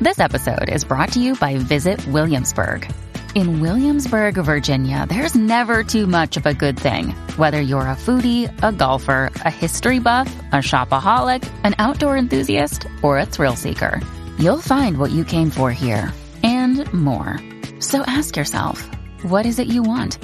[0.00, 2.90] This episode is brought to you by Visit Williamsburg.
[3.36, 7.10] In Williamsburg, Virginia, there's never too much of a good thing.
[7.36, 13.20] Whether you're a foodie, a golfer, a history buff, a shopaholic, an outdoor enthusiast, or
[13.20, 14.00] a thrill seeker,
[14.36, 17.38] you'll find what you came for here and more.
[17.78, 18.84] So ask yourself,
[19.22, 20.18] what is it you want?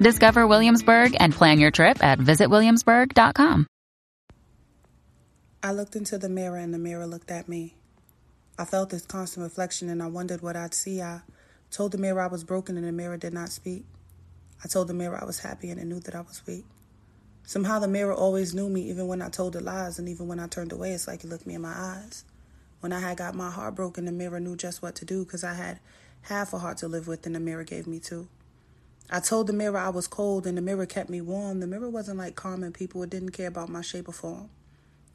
[0.00, 3.68] Discover Williamsburg and plan your trip at visitwilliamsburg.com.
[5.62, 7.76] I looked into the mirror and the mirror looked at me.
[8.58, 11.00] I felt this constant reflection and I wondered what I'd see.
[11.00, 11.22] I
[11.70, 13.84] told the mirror I was broken and the mirror did not speak.
[14.62, 16.64] I told the mirror I was happy and it knew that I was weak.
[17.44, 20.38] Somehow the mirror always knew me even when I told the lies and even when
[20.38, 22.24] I turned away, it's like it looked me in my eyes.
[22.80, 25.44] When I had got my heart broken, the mirror knew just what to do because
[25.44, 25.80] I had
[26.22, 28.28] half a heart to live with and the mirror gave me two.
[29.10, 31.60] I told the mirror I was cold and the mirror kept me warm.
[31.60, 34.50] The mirror wasn't like common people, it didn't care about my shape or form.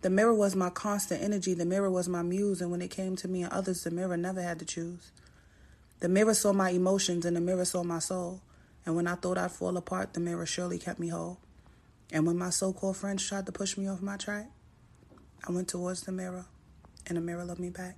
[0.01, 3.15] The mirror was my constant energy, the mirror was my muse, and when it came
[3.17, 5.11] to me and others, the mirror never had to choose.
[5.99, 8.41] The mirror saw my emotions and the mirror saw my soul.
[8.85, 11.39] And when I thought I'd fall apart, the mirror surely kept me whole.
[12.11, 14.47] And when my so called friends tried to push me off my track,
[15.47, 16.45] I went towards the mirror,
[17.05, 17.97] and the mirror loved me back.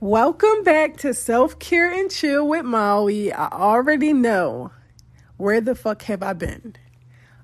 [0.00, 3.32] Welcome back to Self Care and Chill with Molly.
[3.32, 4.70] I already know
[5.38, 6.76] where the fuck have I been.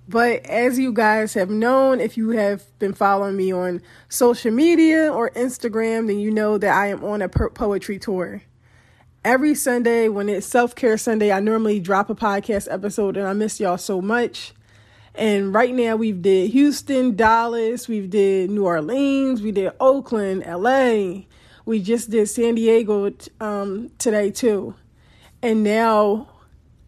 [0.08, 5.12] But as you guys have known, if you have been following me on social media
[5.12, 8.42] or Instagram, then you know that I am on a poetry tour.
[9.24, 13.33] Every Sunday, when it's Self Care Sunday, I normally drop a podcast episode, and I
[13.33, 14.55] miss y'all so much.
[15.17, 21.24] And right now, we've did Houston, Dallas, we've did New Orleans, we did Oakland, LA,
[21.64, 23.11] we just did San Diego
[23.41, 24.75] um, today too.
[25.42, 26.29] And now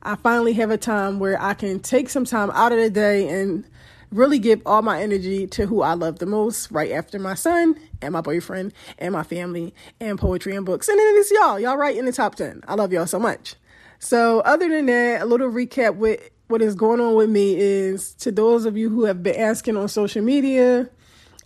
[0.02, 3.28] I finally have a time where I can take some time out of the day
[3.28, 3.64] and
[4.12, 7.78] really give all my energy to who I love the most right after my son
[8.00, 10.88] and my boyfriend and my family and poetry and books.
[10.88, 11.58] And then it's y'all.
[11.58, 12.62] Y'all right in the top 10.
[12.68, 13.56] I love y'all so much.
[13.98, 18.14] So, other than that, a little recap with what is going on with me is
[18.14, 20.88] to those of you who have been asking on social media,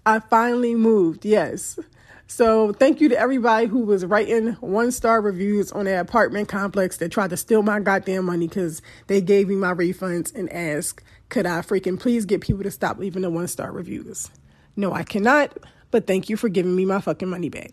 [0.04, 1.24] I finally moved.
[1.24, 1.78] Yes.
[2.30, 6.98] So thank you to everybody who was writing one star reviews on that apartment complex
[6.98, 11.02] that tried to steal my goddamn money because they gave me my refunds and asked,
[11.28, 14.30] could I freaking please get people to stop leaving the one star reviews?
[14.76, 15.58] No, I cannot,
[15.90, 17.72] but thank you for giving me my fucking money back.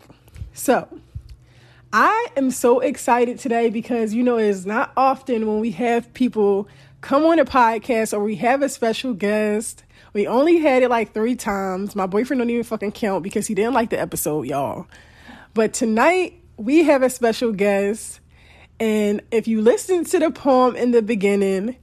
[0.54, 0.88] So
[1.92, 6.66] I am so excited today because you know it's not often when we have people
[7.00, 11.12] come on a podcast or we have a special guest we only had it like
[11.12, 11.94] three times.
[11.94, 14.86] My boyfriend don't even fucking count because he didn't like the episode, y'all.
[15.54, 18.20] But tonight we have a special guest.
[18.80, 21.76] And if you listened to the poem in the beginning,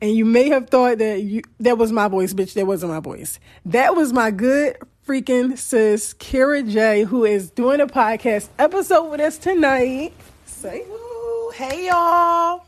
[0.00, 3.00] and you may have thought that you that was my voice, bitch, that wasn't my
[3.00, 3.38] voice.
[3.64, 9.20] That was my good freaking sis, Kira J, who is doing a podcast episode with
[9.20, 10.12] us tonight.
[10.44, 10.84] Say,
[11.54, 12.66] hey y'all.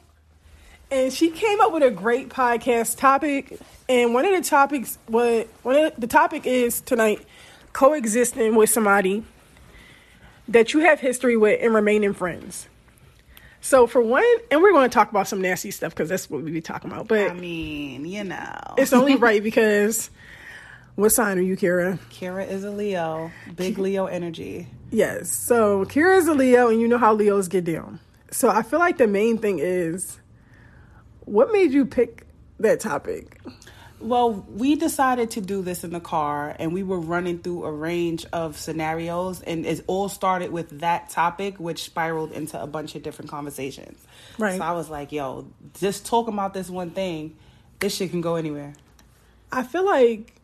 [0.91, 5.49] And she came up with a great podcast topic and one of the topics, what
[5.63, 7.25] one of the topic is tonight,
[7.73, 9.25] coexisting with somebody
[10.49, 12.69] that you have history with and remaining friends.
[13.61, 16.43] So for one, and we're going to talk about some nasty stuff because that's what
[16.43, 17.09] we be talking about.
[17.09, 20.11] But I mean, you know, it's only right because
[20.97, 21.99] what sign are you, Kira?
[22.11, 24.69] Kira is a Leo, big Leo energy.
[24.91, 25.31] Yes.
[25.31, 28.01] So Kira is a Leo, and you know how Leos get down.
[28.31, 30.19] So I feel like the main thing is,
[31.21, 32.27] what made you pick
[32.59, 33.41] that topic?
[34.01, 37.73] Well, we decided to do this in the car and we were running through a
[37.73, 42.95] range of scenarios and it all started with that topic which spiraled into a bunch
[42.97, 43.99] of different conversations.
[44.39, 44.59] Right.
[44.59, 45.47] So I was like, yo,
[45.79, 47.37] just talking about this one thing,
[47.79, 48.75] this shit can go anywhere.
[49.51, 50.35] I feel like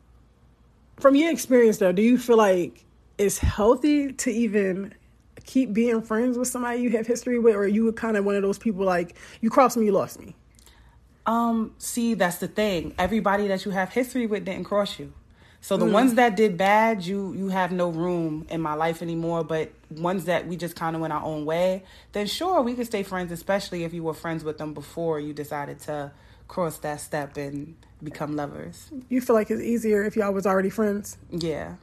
[0.99, 2.85] from your experience though, do you feel like
[3.19, 4.95] it's healthy to even
[5.45, 8.37] keep being friends with somebody you have history with or you were kind of one
[8.37, 10.35] of those people like you crossed me, you lost me?
[11.31, 12.93] Um, see, that's the thing.
[12.99, 15.13] Everybody that you have history with didn't cross you.
[15.61, 15.93] So the mm.
[15.93, 19.45] ones that did bad, you you have no room in my life anymore.
[19.45, 22.87] But ones that we just kind of went our own way, then sure we could
[22.87, 26.11] stay friends, especially if you were friends with them before you decided to
[26.49, 28.91] cross that step and become lovers.
[29.09, 31.17] You feel like it's easier if y'all was already friends.
[31.31, 31.77] Yeah,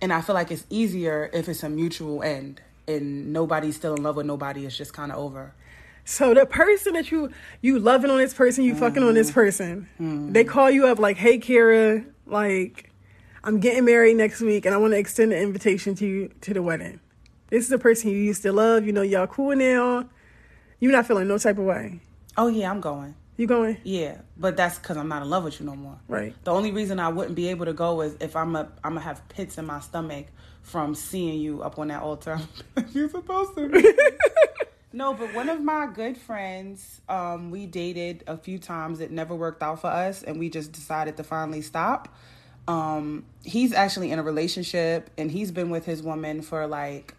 [0.00, 2.60] and I feel like it's easier if it's a mutual end.
[2.86, 5.54] and nobody's still in love with nobody, it's just kind of over.
[6.04, 9.34] So the person that you you loving on this person, you fucking on this Mm-hmm.
[9.98, 12.90] person, they call you up like, "Hey, Kara, like,
[13.44, 16.54] I'm getting married next week, and I want to extend the invitation to you to
[16.54, 17.00] the wedding.
[17.50, 18.84] This is the person you used to love.
[18.86, 20.08] You know, y'all cool now.
[20.80, 22.00] You're not feeling no type of way.
[22.36, 23.14] Oh yeah, I'm going.
[23.36, 25.98] You going Yeah, but that's because I'm not in love with you no more.
[26.08, 26.34] right?
[26.44, 29.00] The only reason I wouldn't be able to go is if I'm a I'm gonna
[29.00, 30.26] have pits in my stomach
[30.62, 32.38] from seeing you up on that altar.
[32.92, 33.68] You're supposed to.
[34.92, 39.00] No, but one of my good friends, um, we dated a few times.
[39.00, 42.14] It never worked out for us, and we just decided to finally stop.
[42.68, 47.14] Um, he's actually in a relationship, and he's been with his woman for like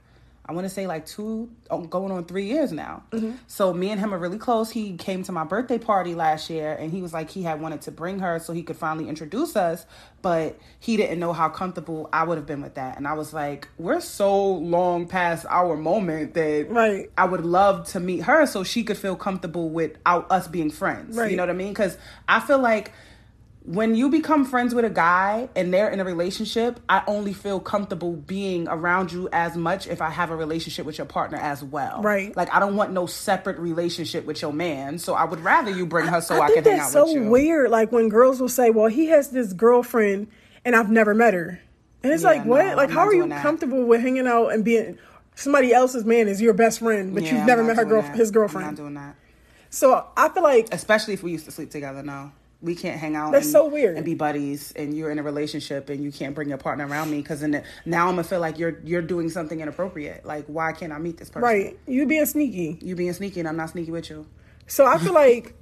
[0.45, 3.03] I want to say like two, oh, going on three years now.
[3.11, 3.37] Mm-hmm.
[3.47, 4.69] So me and him are really close.
[4.69, 7.81] He came to my birthday party last year, and he was like he had wanted
[7.83, 9.85] to bring her so he could finally introduce us,
[10.21, 12.97] but he didn't know how comfortable I would have been with that.
[12.97, 17.09] And I was like, we're so long past our moment that Right.
[17.17, 21.15] I would love to meet her so she could feel comfortable without us being friends.
[21.15, 21.31] Right.
[21.31, 21.71] You know what I mean?
[21.71, 21.97] Because
[22.27, 22.91] I feel like
[23.65, 27.61] when you become friends with a guy and they're in a relationship, I only feel
[27.61, 31.63] comfortable being around you as much if I have a relationship with your partner as
[31.63, 32.01] well.
[32.01, 32.35] Right.
[32.35, 35.85] Like I don't want no separate relationship with your man, so I would rather you
[35.85, 37.23] bring her so I, think can hang out so with you.
[37.23, 37.71] So weird.
[37.71, 40.27] Like when girls will say, "Well, he has this girlfriend,
[40.65, 41.61] and I've never met her,"
[42.03, 42.75] and it's Yeah, like, what?
[42.75, 43.41] like, I'm how are you that.
[43.41, 44.97] comfortable with hanging out and being
[45.35, 48.01] somebody else's man is your best friend, but Yeah, you've I'm never met her girl,
[48.01, 48.15] that.
[48.17, 48.67] his I'm girlfriend?
[48.67, 49.15] not doing that.
[49.69, 52.03] So I feel like Especially if we used to sleep together.
[52.03, 52.31] No,
[52.63, 53.33] we can't hang out.
[53.33, 53.97] That's and, so weird.
[53.97, 57.11] And be buddies, and you're in a relationship, and you can't bring your partner around
[57.11, 60.25] me because now I'm gonna feel like you're you're doing something inappropriate.
[60.25, 61.43] Like why can't I meet this person?
[61.43, 62.79] right, you being sneaky.
[62.81, 64.25] You being sneaky, and I'm not sneaky with you.
[64.65, 65.53] So I feel like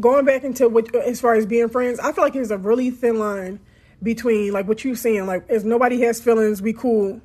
[0.00, 2.90] going back into what as far as being friends, I feel like there's a really
[2.90, 3.60] thin line
[4.02, 7.20] between like what you're saying, like if nobody has feelings, we cool,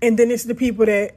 [0.00, 1.16] and then it's the people that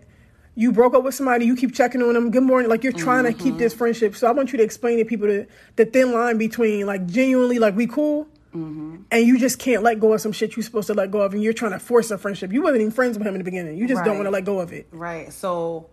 [0.57, 3.25] you broke up with somebody, you keep checking on them, good morning, like you're trying
[3.25, 3.77] to keep this mm-hmm.
[3.77, 4.15] friendship.
[4.15, 7.59] So I want you to explain to people the the thin line between like genuinely
[7.59, 8.27] like we cool.
[8.56, 9.04] Mm-hmm.
[9.12, 11.33] And you just can't let go of some shit you're supposed to let go of,
[11.33, 12.51] and you're trying to force a friendship.
[12.51, 13.77] You wasn't even friends with him in the beginning.
[13.77, 14.88] You just don't want to let go of it.
[14.92, 15.31] Right.
[15.31, 15.89] So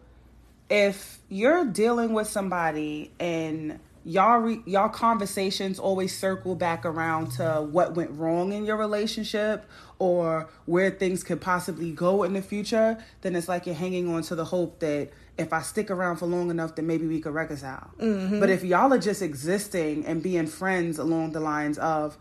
[0.71, 7.69] if you're dealing with somebody and y'all re- y'all conversations always circle back around to
[7.71, 9.67] what went wrong in your relationship
[9.99, 14.23] or where things could possibly go in the future, then it's like you're hanging on
[14.23, 17.35] to the hope that if I stick around for long enough, then maybe we could
[17.35, 17.91] reconcile.
[17.99, 18.41] Mm-hmm.
[18.41, 22.17] But if y'all are just existing and being friends along the lines of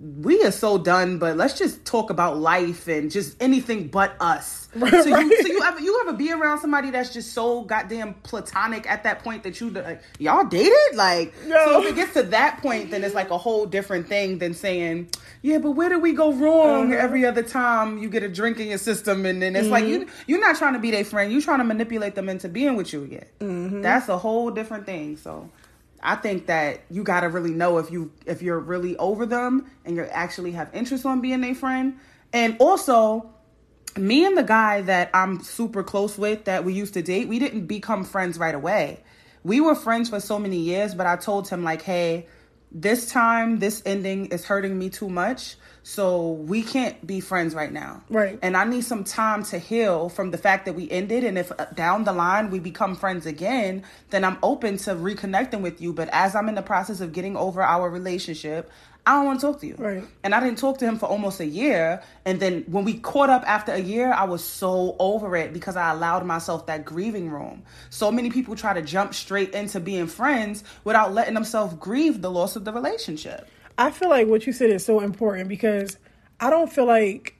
[0.00, 4.68] we are so done, but let's just talk about life and just anything but us.
[4.78, 8.90] so you, so you ever you ever be around somebody that's just so goddamn platonic
[8.90, 11.54] at that point that you like y'all dated like No.
[11.64, 14.52] so if it gets to that point then it's like a whole different thing than
[14.52, 15.10] saying
[15.42, 17.00] yeah but where did we go wrong Uh-huh.
[17.00, 19.92] every other time you get a drink in your system and then it's like Mm-hmm.
[20.02, 22.74] you you're not trying to be their friend you're trying to manipulate them into being
[22.74, 23.80] with you again Mm-hmm.
[23.82, 25.48] that's a whole different thing so
[26.04, 29.70] I think that you got to really know if you if you're really over them
[29.86, 31.98] and you actually have interest on being a friend.
[32.32, 33.30] And also,
[33.96, 37.38] me and the guy that I'm super close with that we used to date, we
[37.38, 39.02] didn't become friends right away.
[39.44, 42.26] We were friends for so many years, but I told him like, "Hey,
[42.70, 47.70] this time this ending is hurting me too much." So we can't be friends right
[47.70, 48.02] now.
[48.08, 48.38] Right.
[48.40, 51.24] And I need some time to heal from the fact that we ended.
[51.24, 55.60] And if uh, down the line we become friends again, then I'm open to reconnecting
[55.60, 55.92] with you.
[55.92, 58.70] But as I'm in the process of getting over our relationship,
[59.06, 59.74] I don't want to talk to you.
[59.76, 60.04] Right.
[60.22, 62.02] And I didn't talk to him for almost a year.
[62.24, 65.76] And then when we caught up after a year, I was so over it because
[65.76, 67.62] I allowed myself that grieving room.
[67.90, 72.30] So many people try to jump straight into being friends without letting themselves grieve the
[72.30, 73.50] loss of the relationship.
[73.76, 75.98] I feel like what you said is so important because
[76.40, 77.34] I don't feel like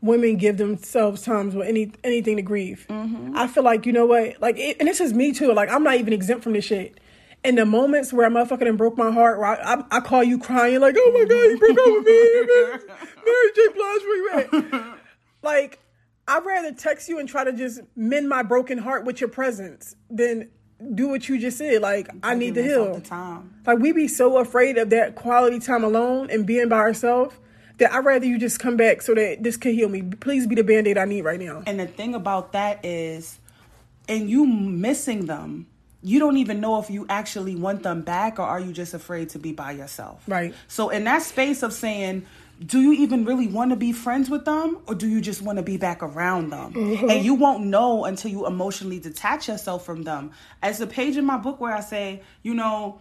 [0.00, 2.86] women give themselves times with any anything to grieve.
[2.88, 3.36] Mm-hmm.
[3.36, 5.52] I feel like you know what, like, it, and this is me too.
[5.52, 6.98] Like, I'm not even exempt from this shit.
[7.44, 10.24] In the moments where a motherfucker done broke my heart, where I, I, I call
[10.24, 12.84] you crying like, "Oh my god, you broke up with me,
[13.24, 13.68] Mary J.
[13.68, 14.98] Blige, where you at?"
[15.42, 15.78] like,
[16.26, 19.94] I'd rather text you and try to just mend my broken heart with your presence
[20.10, 20.48] than
[20.94, 21.82] do what you just said.
[21.82, 22.94] Like, I need to heal.
[22.94, 23.54] The time.
[23.66, 27.34] Like we be so afraid of that quality time alone and being by ourselves
[27.78, 30.02] that I'd rather you just come back so that this can heal me.
[30.02, 31.62] Please be the band-aid I need right now.
[31.66, 33.38] And the thing about that is,
[34.08, 35.66] and you missing them,
[36.02, 39.30] you don't even know if you actually want them back or are you just afraid
[39.30, 40.22] to be by yourself.
[40.28, 40.54] Right.
[40.68, 42.24] So in that space of saying,
[42.64, 45.58] do you even really want to be friends with them or do you just want
[45.58, 46.72] to be back around them?
[46.72, 47.10] Mm-hmm.
[47.10, 50.30] And you won't know until you emotionally detach yourself from them.
[50.62, 52.98] As a page in my book where I say, you know,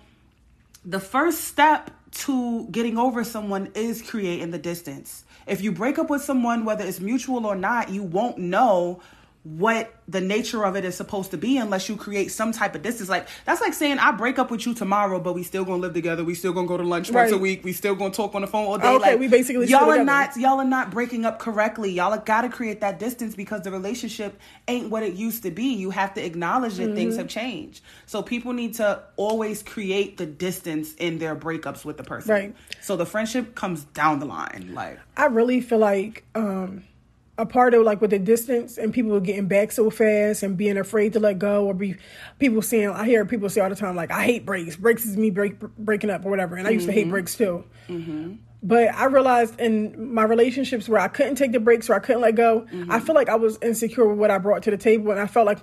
[0.83, 5.23] the first step to getting over someone is creating the distance.
[5.47, 9.01] If you break up with someone, whether it's mutual or not, you won't know
[9.45, 12.81] what the nature of it is supposed to be unless you create some type of
[12.81, 13.09] distance.
[13.09, 15.93] Like that's like saying I break up with you tomorrow, but we still gonna live
[15.93, 16.23] together.
[16.23, 17.63] We still gonna go to lunch once a week.
[17.63, 18.87] We still gonna talk on the phone all day.
[18.87, 21.91] Okay, like we basically y'all are not y'all are not breaking up correctly.
[21.91, 25.51] Y'all have got to create that distance because the relationship ain't what it used to
[25.51, 25.75] be.
[25.75, 26.95] You have to acknowledge that Mm-hmm.
[26.95, 27.81] things have changed.
[28.07, 32.31] So people need to always create the distance in their breakups with the person.
[32.31, 32.55] Right.
[32.81, 34.71] So the friendship comes down the line.
[34.73, 36.83] Like I really feel like um,
[37.37, 40.77] a part of like with the distance and people getting back so fast and being
[40.77, 41.95] afraid to let go or be
[42.39, 44.75] people saying I hear people say all the time like I hate breaks.
[44.75, 46.55] Breaks is me break, breaking up or whatever.
[46.55, 47.11] And I used to hate mm-hmm.
[47.11, 47.65] breaks too.
[47.89, 48.35] Mm-hmm.
[48.63, 52.21] But I realized in my relationships where I couldn't take the breaks or I couldn't
[52.21, 52.91] let go, mm-hmm.
[52.91, 55.27] I feel like I was insecure with what I brought to the table, and I
[55.27, 55.59] felt like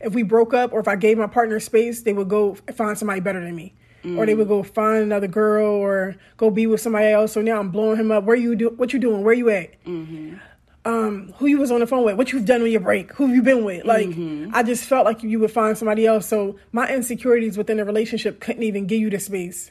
[0.00, 2.98] if we broke up or if I gave my partner space, they would go find
[2.98, 3.74] somebody better than me.
[4.18, 4.66] Or they would go mm.
[4.66, 7.32] find another girl or go be with somebody else.
[7.32, 8.24] So now I'm blowing him up.
[8.24, 8.68] Where you do?
[8.68, 9.24] What you doing?
[9.24, 9.70] Where you at?
[10.86, 12.16] Um, who you was on the phone with?
[12.16, 13.12] What you've done on your break?
[13.12, 13.84] Who you've you been with?
[13.86, 14.08] Like
[14.52, 16.26] I just felt like you would find somebody else.
[16.26, 19.70] So my insecurities within the relationship couldn't even give you the space.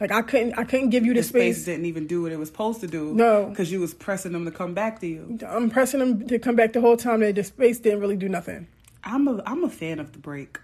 [0.00, 0.58] Like I couldn't.
[0.58, 1.64] I couldn't give you the, the space space.
[1.66, 3.14] didn't even do what it was supposed to do.
[3.14, 3.46] No.
[3.46, 5.38] because you was pressing them to come back to you.
[5.46, 7.20] I'm pressing them to come back the whole time.
[7.20, 8.66] That the space didn't really do nothing.
[9.04, 10.58] I'm a I'm a fan of the break.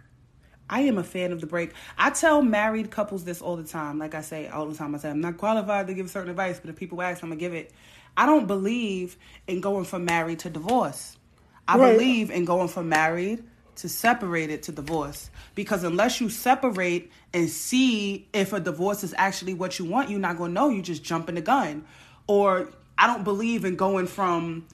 [0.70, 1.72] I am a fan of the break.
[1.96, 3.98] I tell married couples this all the time.
[3.98, 6.60] Like I say all the time, I say I'm not qualified to give certain advice,
[6.60, 7.72] but if people ask, I'm gonna give it.
[8.16, 11.16] I don't believe in going from married to divorce.
[11.66, 11.92] I Right.
[11.92, 13.44] believe in going from married
[13.76, 19.54] to separated to divorce because unless you separate and see if a divorce is actually
[19.54, 20.68] what you want, you're not gonna know.
[20.68, 21.84] You just jumping the gun.
[22.26, 24.66] Or I don't believe in going from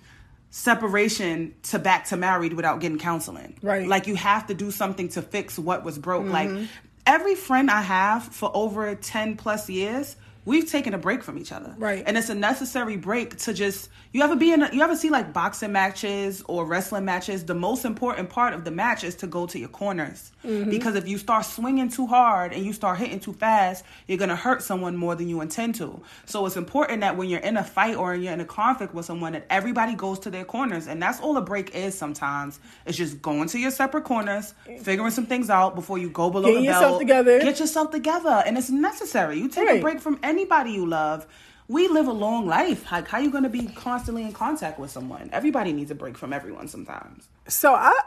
[0.50, 3.59] separation to back to married without getting counseling.
[3.61, 3.88] Right.
[3.88, 6.26] Like you have to do something to fix what was broke.
[6.26, 6.67] Like mm-hmm.
[7.07, 10.14] every friend I have for over 10 plus years,
[10.45, 11.75] we've taken a break from each other.
[11.79, 12.03] Right.
[12.07, 15.11] And it's a necessary break to just you ever be in a, you ever see
[15.11, 19.27] like boxing matches or wrestling matches, the most important part of the match is to
[19.27, 20.31] go to your corners.
[20.45, 20.71] Mm-hmm.
[20.71, 24.31] Because if you start swinging too hard and you start hitting too fast, you're going
[24.31, 26.01] to hurt someone more than you intend to.
[26.27, 29.07] So it's important that when you're in a fight or you're in a conflict with
[29.07, 32.61] someone that everybody goes to their corners and that's all a break is sometimes.
[32.87, 36.49] It's just going to your separate corners, figuring some things out before you go below
[36.49, 37.41] Getting the yourself together.
[37.41, 39.39] Get yourself together and it's necessary.
[39.39, 41.26] You take a break from anybody you love.
[41.69, 42.91] We live a long life.
[42.93, 45.31] Like how you going to be constantly in contact with someone?
[45.33, 47.29] Everybody needs a break from everyone sometimes.
[47.49, 47.99] So I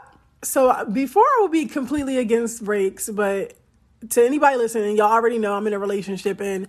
[0.42, 3.54] so before I would be completely against breaks, but
[4.10, 6.68] to anybody listening, y'all already know I'm in a relationship and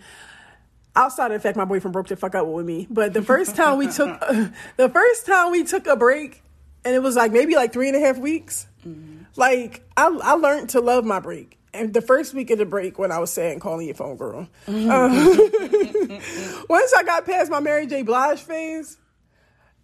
[0.95, 2.87] outside of the fact my boyfriend broke the fuck up with me.
[2.89, 4.19] But the first time we took
[4.77, 6.41] the first time we took a break
[6.83, 8.65] and it was like maybe like three and a half weeks.
[8.87, 9.23] Mm-hmm.
[9.35, 11.58] Like I I learned to love my break.
[11.73, 14.47] And the first week of the break, when I was saying calling your phone girl,
[14.67, 14.71] uh,
[16.69, 18.01] once I got past my Mary J.
[18.01, 18.97] Blige phase,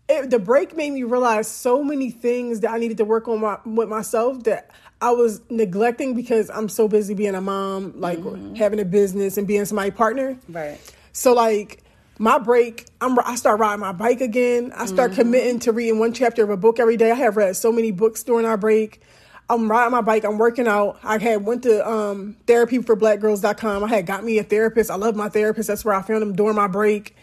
[0.08, 3.42] it, the break made me realize so many things that I needed to work on
[3.42, 8.20] my, with myself that I was neglecting because I'm so busy being a mom, like
[8.56, 10.38] having a business and being somebody's partner.
[10.48, 10.80] Right.
[11.12, 11.84] So like
[12.18, 14.72] my break, I'm I start riding my bike again.
[14.76, 17.12] I start committing to reading one chapter of a book every day.
[17.12, 19.02] I have read so many books during our break.
[19.50, 20.24] I'm riding my bike.
[20.24, 20.98] I'm working out.
[21.04, 23.84] I had went to um, therapyforblackgirls.com.
[23.84, 24.90] I had got me a therapist.
[24.90, 25.68] I love my therapist.
[25.68, 27.16] That's where I found him during my break.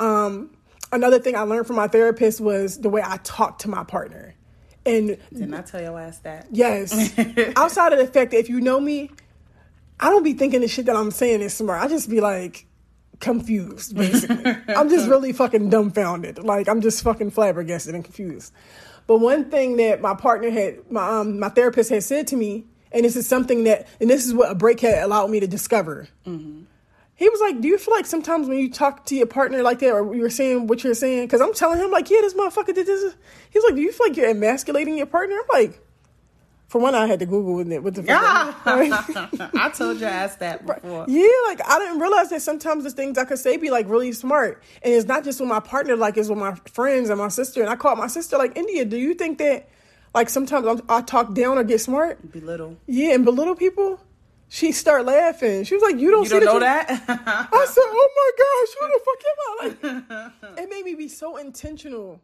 [0.00, 0.50] Um,
[0.92, 4.34] another thing I learned from my therapist was the way I talk to my partner.
[4.86, 6.48] And Didn't I tell your ass that?
[6.50, 6.92] Yes.
[7.56, 9.10] Outside of the fact that if you know me,
[9.98, 11.82] I don't be thinking the shit that I'm saying is smart.
[11.82, 12.66] I just be like
[13.20, 14.44] confused, basically.
[14.68, 16.44] I'm just really fucking dumbfounded.
[16.44, 18.52] Like I'm just fucking flabbergasted and confused.
[19.06, 22.64] But one thing that my partner had, my um, my therapist had said to me,
[22.92, 25.46] and this is something that, and this is what a break had allowed me to
[25.46, 26.08] discover.
[27.16, 29.78] He was like, "Do you feel like sometimes when you talk to your partner like
[29.80, 32.74] that, or you're saying what you're saying?" Because I'm telling him like, "Yeah, this motherfucker
[32.74, 33.14] did this."
[33.50, 35.80] He's like, "Do you feel like you're emasculating your partner?" I'm like,
[36.74, 37.84] "For one, I had to Google with it.
[37.84, 38.10] What the fuck?"
[39.54, 41.04] I told your ass that before.
[41.06, 44.10] Yeah, like I didn't realize that sometimes the things I could say be like really
[44.10, 47.28] smart, and it's not just with my partner, like it's with my friends and my
[47.28, 47.60] sister.
[47.60, 49.68] And I called my sister like, "India, do you think that
[50.16, 52.76] like sometimes I'm, I talk down or get smart?" Belittle.
[52.88, 54.00] Yeah, and belittle people.
[54.48, 55.62] She start laughing.
[55.62, 57.48] She was like, "You don't You see don't know that?" that?
[57.52, 61.06] I said, "Oh my gosh, who the fuck am I?" Like, it made me be
[61.06, 62.20] so intentional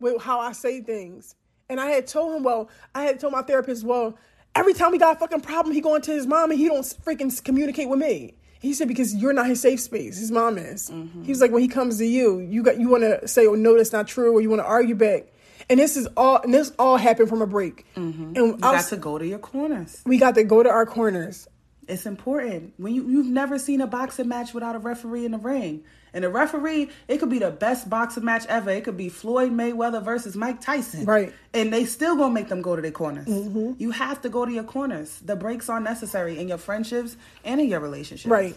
[0.00, 1.36] with how I say things.
[1.68, 4.18] And I had told him, well, I had told my therapist, well,
[4.54, 6.82] every time he got a fucking problem, he going to his mom and he don't
[6.82, 8.34] freaking communicate with me.
[8.60, 10.18] He said because you're not his safe space.
[10.18, 10.88] His mom is.
[10.90, 11.22] Mm-hmm.
[11.24, 13.54] He was like, when he comes to you, you got you want to say, oh
[13.54, 15.26] no, that's not true, or you want to argue back.
[15.68, 17.84] And this is all, and this all happened from a break.
[17.94, 18.22] Mm-hmm.
[18.24, 20.00] And You I got was- to go to your corners.
[20.06, 21.46] we got to go to our corners.
[21.88, 22.72] It's important.
[22.78, 25.84] When you you've never seen a boxing match without a referee in the ring.
[26.14, 28.70] And the referee, it could be the best boxing match ever.
[28.70, 31.04] It could be Floyd Mayweather versus Mike Tyson.
[31.04, 31.34] Right.
[31.52, 33.26] And they still gonna make them go to their corners.
[33.26, 33.72] Mm-hmm.
[33.78, 35.18] You have to go to your corners.
[35.24, 38.30] The breaks are necessary in your friendships and in your relationships.
[38.30, 38.56] Right.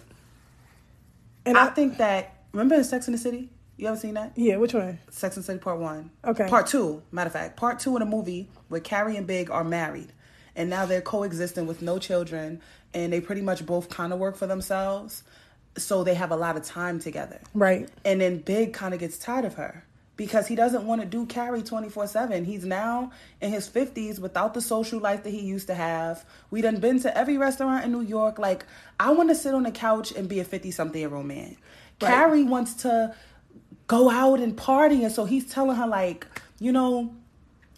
[1.48, 3.50] And I, I, think that remember in Sex in the City?
[3.76, 4.34] You ever seen that?
[4.36, 5.00] yeah, which one?
[5.10, 6.12] Sex and the City Part One.
[6.26, 6.48] Okay.
[6.48, 9.64] Part Two, matter of fact, Part Two in a movie where Carrie and Big are
[9.64, 10.14] married,
[10.56, 12.62] and now they're coexisting with no children,
[12.94, 15.24] and they pretty much both kind of work for themselves,
[15.78, 17.40] so they have a lot of time together.
[17.54, 17.90] Right.
[18.04, 19.84] And then Big kind of gets tired of her
[20.18, 22.46] because he doesn't want to do Carrie 24 7.
[22.46, 26.26] He's now in his 50s without the social life that he used to have.
[26.50, 28.40] We done been to every restaurant in New York.
[28.40, 28.66] Like,
[29.00, 31.56] I want to sit on the couch and be a 50 something year old man.
[32.02, 32.10] Right.
[32.10, 33.16] Carrie wants to
[33.86, 35.04] go out and party.
[35.04, 36.28] And so he's telling her, like,
[36.60, 37.14] you know,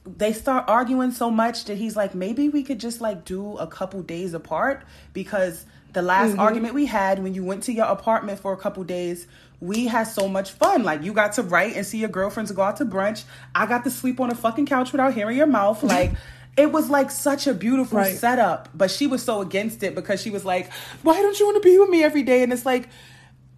[0.05, 3.67] they start arguing so much that he's like, maybe we could just like do a
[3.67, 6.39] couple days apart because the last mm-hmm.
[6.39, 9.27] argument we had when you went to your apartment for a couple days,
[9.59, 10.83] we had so much fun.
[10.83, 13.23] Like you got to write and see your girlfriends go out to brunch.
[13.55, 15.83] I got to sleep on a fucking couch without hearing your mouth.
[15.89, 16.11] Like
[16.57, 18.17] it was like such a beautiful Right.
[18.17, 18.69] setup.
[18.73, 20.71] But she was so against it because she was like,
[21.03, 22.43] Why don't you want to be with me every day?
[22.43, 22.89] And it's like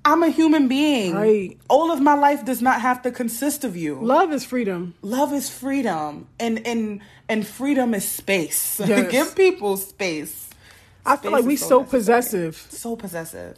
[0.03, 1.13] I'm a human being.
[1.13, 1.57] Right.
[1.69, 4.95] All of my life does not have to consist of you Love is freedom.
[5.01, 9.11] love is freedom and and and freedom is space Yes.
[9.11, 10.49] give people space
[11.05, 12.55] I feel like we so, possessive.
[12.69, 13.57] so possessive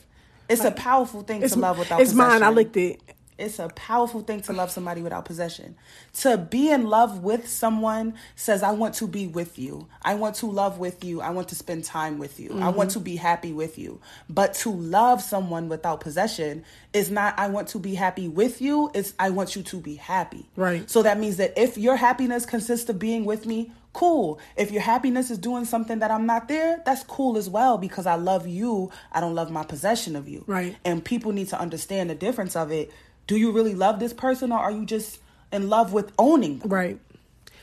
[0.49, 2.01] it's a powerful thing to love without possession.
[2.01, 2.29] it's mine.
[2.43, 2.55] I possession.
[2.55, 3.01] licked it.
[3.39, 5.75] it's a powerful thing to love somebody without possession
[6.13, 10.35] to be in love with someone says i want to be with you i want
[10.35, 12.99] to love with you i want to spend time with you i want mm-hmm.
[12.99, 17.67] to be happy with you but to love someone without possession is not i want
[17.67, 20.87] to be happy with you it's i want you to be happy Right.
[20.89, 24.39] so that means that if your happiness consists of being with me, cool.
[24.57, 28.05] If your happiness is doing something that I'm not there, that's cool as well because
[28.05, 28.91] I love you.
[29.11, 30.43] I don't love my possession of you.
[30.47, 30.75] Right.
[30.83, 32.91] And people need to understand the difference of it.
[33.27, 35.19] Do you really love this person or are you just
[35.51, 36.69] in love with owning them?
[36.69, 36.99] Right.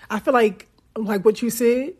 [0.08, 1.94] I feel like like what you said,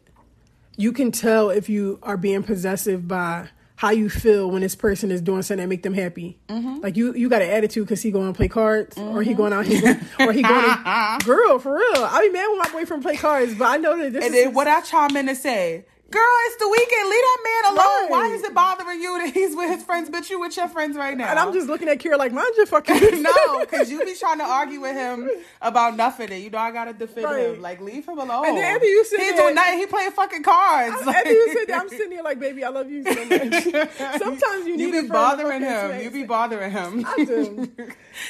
[0.77, 3.49] you can tell if you are being possessive by
[3.81, 6.39] how you feel when this person is doing something that make them happy.
[6.49, 6.83] Mm-hmm.
[6.83, 9.55] Like you, you got an attitude because he going to play cards, or he going
[9.55, 10.65] out, he going, or he going.
[10.65, 13.97] To, girl, for real, I be mad when my boyfriend play cards, but I know
[13.97, 17.09] that this And is then what I chime in to say, girl, it's the weekend.
[17.09, 17.79] Leave that man alone.
[17.87, 18.07] Right.
[18.11, 20.29] Why is it bothering you that he's with his friends, bitch?
[20.31, 21.29] You with your friends right now.
[21.31, 24.39] and I'm just looking at Kira like, mind your fucking no, because you be trying
[24.39, 25.29] to argue with him
[25.63, 27.47] about nothing, and you know I gotta defend Right.
[27.55, 27.63] him.
[27.63, 28.47] Like, leave him alone.
[28.47, 29.79] And then after you sit he there- doing nothing.
[29.79, 31.07] He playing fucking cards.
[31.07, 33.89] After you sit there, I'm sitting here like, baby, I love you so much.
[34.19, 35.89] Sometimes you need You be bothering him.
[35.91, 36.03] smack.
[36.03, 37.05] You be bothering him.
[37.07, 37.71] I do.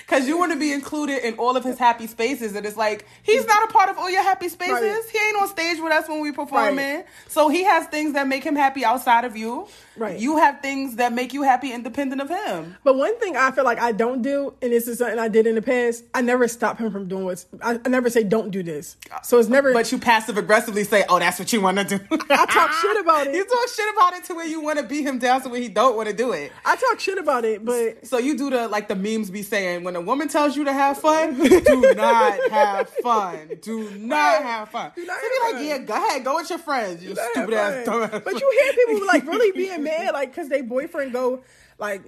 [0.06, 3.06] Because you want to be included in all of his happy spaces, and it's like
[3.22, 4.72] he's not a part of all your happy spaces.
[4.72, 5.02] Right.
[5.10, 7.04] He ain't on stage with us when we performing.
[7.28, 9.66] So he has things that make him happy outside of you.
[9.96, 10.18] Right.
[10.18, 12.76] You have things that make you happy independent of him.
[12.84, 15.46] But one thing I feel like I don't do, and this is something I did
[15.46, 17.46] in the past, I never stop him from doing what's.
[17.62, 18.96] I, I never say don't do this.
[19.22, 19.72] So it's never.
[19.72, 23.00] But you passive aggressively say, "Oh, that's what you want to do." I talk shit
[23.00, 23.34] about it.
[23.34, 25.60] You talk shit about it to where you want to beat him down to where
[25.60, 26.50] he don't want to do it.
[26.64, 29.84] I talk shit about it, but So you do the like the memes be saying
[29.84, 33.50] when a woman tells you to have fun, do not have fun.
[33.60, 34.92] Do not have fun.
[34.96, 35.64] Do not so be have like, fun.
[35.66, 37.02] yeah, go ahead, go with your friends.
[37.04, 38.24] You That stupid ass dumbass.
[38.24, 41.42] But you hear people like really being mad, like because they boyfriend go
[41.78, 42.02] like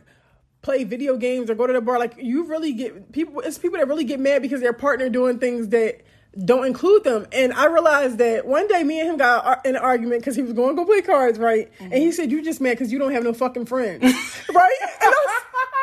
[0.63, 1.99] play video games or go to the bar.
[1.99, 3.41] Like you really get people.
[3.41, 6.03] It's people that really get mad because their partner doing things that
[6.45, 7.27] don't include them.
[7.33, 10.43] And I realized that one day me and him got in an argument because he
[10.43, 11.71] was going to go play cards, right?
[11.79, 12.11] And he mm-hmm.
[12.13, 14.03] said, "You just mad because you don't have no fucking friends,
[14.55, 14.79] right?"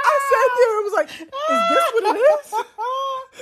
[0.06, 1.12] I sat there and was like,
[1.52, 2.54] "Is this what it is?"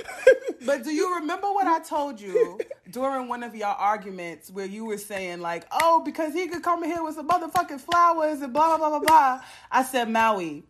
[0.66, 2.58] but do you remember what I told you
[2.90, 6.82] during one of your arguments where you were saying like, oh, because he could come
[6.84, 9.40] in here with some motherfucking flowers and blah blah blah blah blah.
[9.70, 10.64] I said, Maui,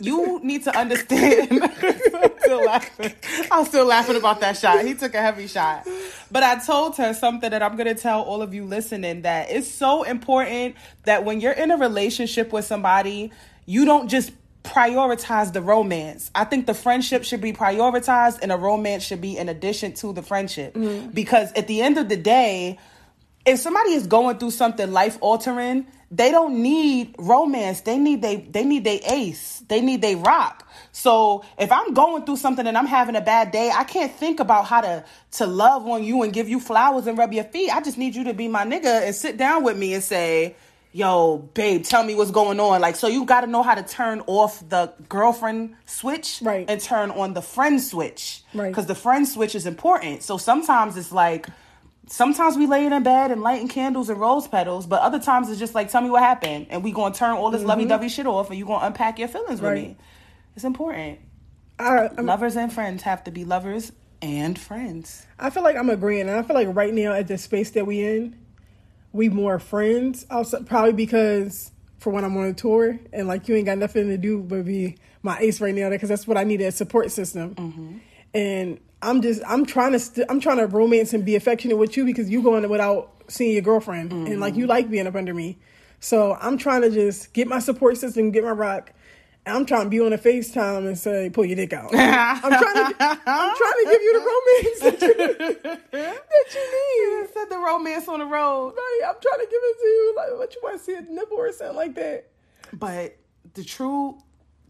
[0.00, 1.48] you need to understand.
[1.82, 3.12] I'm still laughing.
[3.50, 4.84] I'm still laughing about that shot.
[4.84, 5.86] He took a heavy shot.
[6.30, 9.50] But I told her something that I'm going to tell all of you listening that
[9.50, 13.32] it's so important that when you're in a relationship with somebody,
[13.64, 14.32] you don't just
[14.66, 16.30] prioritize the romance.
[16.34, 20.12] I think the friendship should be prioritized and a romance should be in addition to
[20.12, 20.74] the friendship.
[20.74, 21.10] Mm-hmm.
[21.10, 22.78] Because at the end of the day,
[23.46, 27.80] if somebody is going through something life altering, they don't need romance.
[27.80, 29.62] They need they they need they ace.
[29.68, 30.68] They need they rock.
[30.92, 34.40] So if I'm going through something and I'm having a bad day, I can't think
[34.40, 37.70] about how to to love on you and give you flowers and rub your feet.
[37.70, 40.54] I just need you to be my nigga and sit down with me and say,
[40.92, 43.82] "Yo, babe, tell me what's going on." Like so you got to know how to
[43.82, 46.68] turn off the girlfriend switch Right.
[46.68, 48.42] and turn on the friend switch.
[48.54, 48.74] Right.
[48.74, 50.22] Cuz the friend switch is important.
[50.22, 51.48] So sometimes it's like
[52.08, 55.58] sometimes we lay in bed and lighting candles and rose petals, but other times it's
[55.58, 57.68] just like, tell me what happened, and we gonna turn all this mm-hmm.
[57.68, 59.96] lovey dovey shit off, and you gonna unpack your feelings with me.
[60.54, 61.20] It's important.
[61.78, 65.26] I, lovers and friends have to be lovers and friends.
[65.38, 67.86] I feel like I'm agreeing, and I feel like right now at the space that
[67.86, 68.36] we in,
[69.16, 70.26] we more friends.
[70.30, 74.08] Also, probably because for when I'm on a tour and like you ain't got nothing
[74.08, 77.10] to do but be my ace right now because that's what I need a support
[77.10, 77.54] system.
[77.54, 77.96] Mm-hmm.
[78.34, 81.96] And I'm just I'm trying to st- I'm trying to romance and be affectionate with
[81.96, 85.34] you because you going without seeing your girlfriend and like you like being up under
[85.34, 85.58] me.
[85.98, 88.92] So I'm trying to just get my support system, get my rock.
[89.46, 91.90] I'm trying to be on a FaceTime and say, pull your dick out.
[91.94, 95.14] I'm trying to I'm trying to give you the romance that you,
[95.92, 97.28] that you need.
[97.32, 98.74] Set the romance on the road.
[98.76, 100.14] Right, I'm trying to give it to you.
[100.16, 102.28] Like, what you want to see a nipple or something like that?
[102.72, 103.16] But
[103.54, 104.18] the true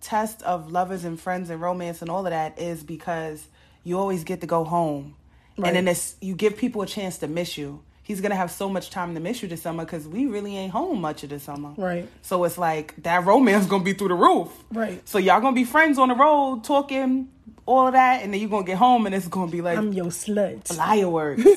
[0.01, 3.47] test of lovers and friends and romance and all of that is because
[3.83, 5.17] you always get to go home.
[5.57, 5.69] Right.
[5.69, 7.83] And then it's, you give people a chance to miss you.
[8.07, 10.71] He's gonna have so much time to miss you this summer because we really ain't
[10.71, 11.73] home much of the summer.
[11.77, 12.09] Right.
[12.23, 14.49] So it's like that romance gonna be through the roof.
[14.71, 15.07] Right.
[15.09, 17.29] So y'all gonna be friends on the road talking
[17.67, 19.93] all of that, and then you're gonna get home and it's gonna be like I'm
[19.93, 20.69] your slut.
[20.69, 21.43] fireworks.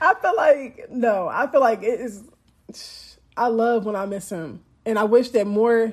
[0.00, 2.22] I feel like no, I feel like it is.
[3.36, 5.92] I love when I miss him, and I wish that more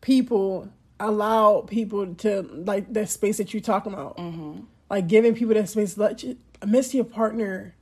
[0.00, 4.62] people allow people to like that space that you're talking about, mm-hmm.
[4.90, 5.96] like giving people that space.
[5.96, 7.74] Let you miss your partner,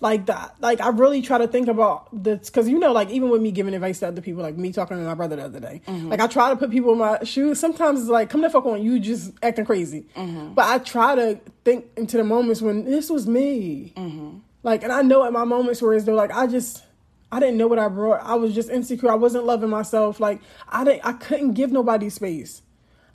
[0.00, 0.54] like that.
[0.60, 3.50] Like I really try to think about this because you know, like even with me
[3.50, 6.08] giving advice to other people, like me talking to my brother the other day, mm-hmm.
[6.08, 7.58] like I try to put people in my shoes.
[7.58, 10.06] Sometimes it's like, come the fuck on, you just acting crazy.
[10.16, 10.54] Mm-hmm.
[10.54, 13.92] But I try to think into the moments when this was me.
[13.96, 14.38] Mm-hmm.
[14.62, 16.84] Like, and I know at my moments where it's though, like I just,
[17.30, 18.22] I didn't know what I brought.
[18.22, 19.10] I was just insecure.
[19.10, 20.20] I wasn't loving myself.
[20.20, 22.62] Like I didn't, I couldn't give nobody space.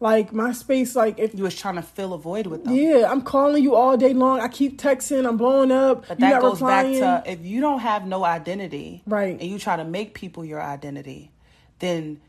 [0.04, 2.74] Like my space, like if you was trying to fill a void with them.
[2.76, 4.42] yeah, I'm calling you all day long.
[4.42, 5.26] I keep texting.
[5.26, 6.06] I'm blowing up.
[6.10, 7.00] But that goes replying.
[7.00, 9.40] back to if you don't have no identity, Right.
[9.40, 11.32] and you try to make people your identity,
[11.80, 12.20] then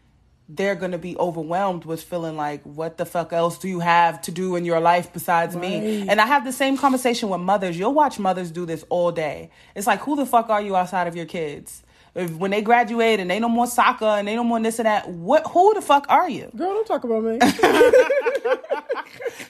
[0.48, 4.30] they're gonna be overwhelmed with feeling like, what the fuck else do you have to
[4.30, 6.06] do in your life besides me?
[6.08, 7.78] And I have the same conversation with mothers.
[7.78, 9.50] You'll watch mothers do this all day.
[9.74, 11.82] It's like, who the fuck are you outside of your kids?
[12.14, 14.86] If, when they graduate and they no more soccer and they no more this and
[14.86, 15.46] that, what?
[15.48, 16.50] Who the fuck are you?
[16.56, 17.38] Girl, don't talk about me.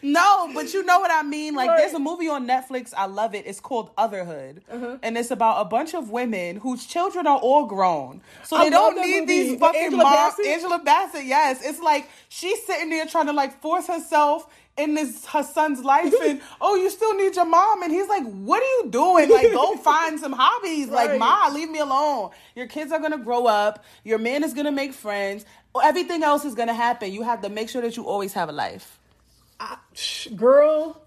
[0.03, 1.55] No, but you know what I mean.
[1.55, 1.79] Like, Right.
[1.79, 2.93] there's a movie on Netflix.
[2.97, 3.47] I love it.
[3.47, 4.99] It's called Otherhood, Uh-huh.
[5.03, 8.71] and it's about a bunch of women whose children are all grown, so I they
[8.71, 9.27] don't need movie.
[9.51, 10.03] these fucking Angela.
[10.05, 10.47] Bassett?
[10.47, 11.61] Angela Bassett, yes.
[11.65, 14.47] It's like she's sitting there trying to like force herself
[14.77, 18.25] in this her son's life, and oh, you still need your mom, and he's like,
[18.25, 19.31] what are you doing?
[19.31, 20.89] Like, go find some hobbies.
[20.89, 22.31] Like, ma, leave me alone.
[22.55, 23.85] Your kids are gonna grow up.
[24.05, 25.45] Your man is gonna make friends.
[25.83, 27.13] Everything else is gonna happen.
[27.13, 28.99] You have to make sure that you always have a life.
[29.95, 31.01] Shh, Girl,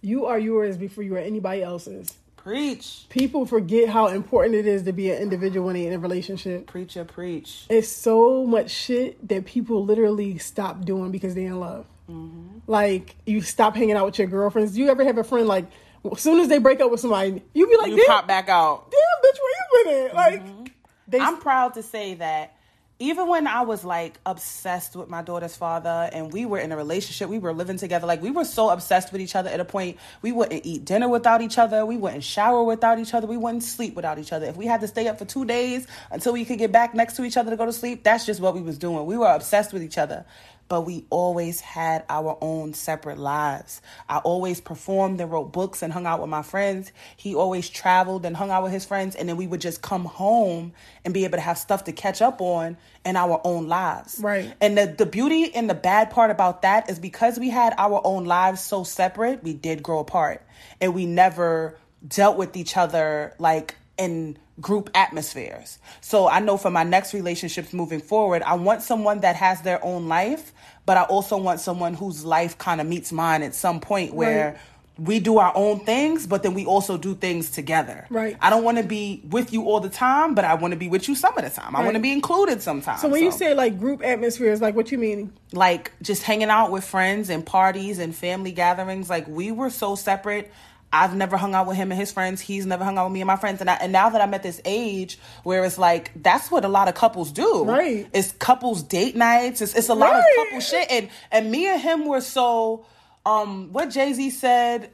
[0.00, 2.14] you are yours before you are anybody else's.
[2.36, 3.04] Preach.
[3.10, 6.66] People forget how important it is to be an individual when they're in a relationship.
[6.66, 7.66] Preacher, preach.
[7.68, 11.84] It's so much shit that people literally stop doing because they're in love.
[12.10, 12.58] Mm-hmm.
[12.66, 14.72] Like you stop hanging out with your girlfriends.
[14.74, 15.66] Do you ever have a friend like
[16.10, 18.90] as soon as they break up with somebody, you be like, You pop back out.
[18.90, 20.14] damn bitch, where you been at?
[20.14, 20.72] Like
[21.08, 22.54] they I'm proud to say that
[23.00, 26.76] even when I was like obsessed with my daughter's father and we were in a
[26.76, 29.64] relationship, we were living together, like we were so obsessed with each other at a
[29.64, 33.38] point we wouldn't eat dinner without each other, we wouldn't shower without each other, we
[33.38, 34.46] wouldn't sleep without each other.
[34.46, 37.16] If we had to stay up for two days until we could get back next
[37.16, 39.06] to each other to go to sleep, that's just what we was doing.
[39.06, 40.26] We were obsessed with each other.
[40.70, 43.82] But we always had our own separate lives.
[44.08, 46.92] I always performed and wrote books and hung out with my friends.
[47.16, 49.16] He always traveled and hung out with his friends.
[49.16, 50.72] And then we would just come home
[51.04, 54.20] and be able to have stuff to catch up on in our own lives.
[54.22, 54.54] Right.
[54.60, 58.00] And the, the beauty and the bad part about that is because we had our
[58.04, 60.40] own lives so separate, we did grow apart.
[60.80, 65.78] And we never dealt with each other like in group atmospheres.
[66.00, 69.82] So I know for my next relationships moving forward, I want someone that has their
[69.84, 70.52] own life,
[70.86, 74.46] but I also want someone whose life kind of meets mine at some point where
[74.50, 74.58] Right.
[74.98, 78.06] we do our own things, but then we also do things together.
[78.10, 78.36] Right.
[78.40, 80.88] I don't want to be with you all the time, but I want to be
[80.88, 81.74] with you some of the time.
[81.74, 83.00] I want to be included sometimes.
[83.00, 85.32] So when you say like group atmospheres, like what you mean?
[85.52, 89.94] like just hanging out with friends and parties and family gatherings, like we were so
[89.96, 90.52] separate.
[90.92, 92.40] I've never hung out with him and his friends.
[92.40, 93.60] He's never hung out with me and my friends.
[93.60, 96.68] And I, and now that I'm at this age where it's like that's what a
[96.68, 97.64] lot of couples do.
[97.64, 98.08] Right.
[98.12, 99.60] It's couples date nights.
[99.60, 100.90] It's it's a lot of couple shit.
[100.90, 102.86] And and me and him were so
[103.24, 104.90] um what Jay Z said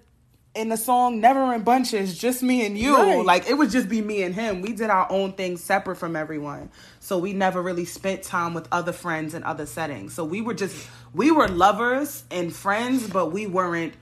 [0.55, 2.97] in the song Never in Bunches, just me and you.
[2.97, 3.25] Right.
[3.25, 4.63] Like it would just be me and him.
[4.63, 6.71] We did our own things separate from everyone.
[7.01, 10.15] So we never really spent time with other friends in other settings.
[10.15, 13.95] So we were just we were lovers and friends, but we weren't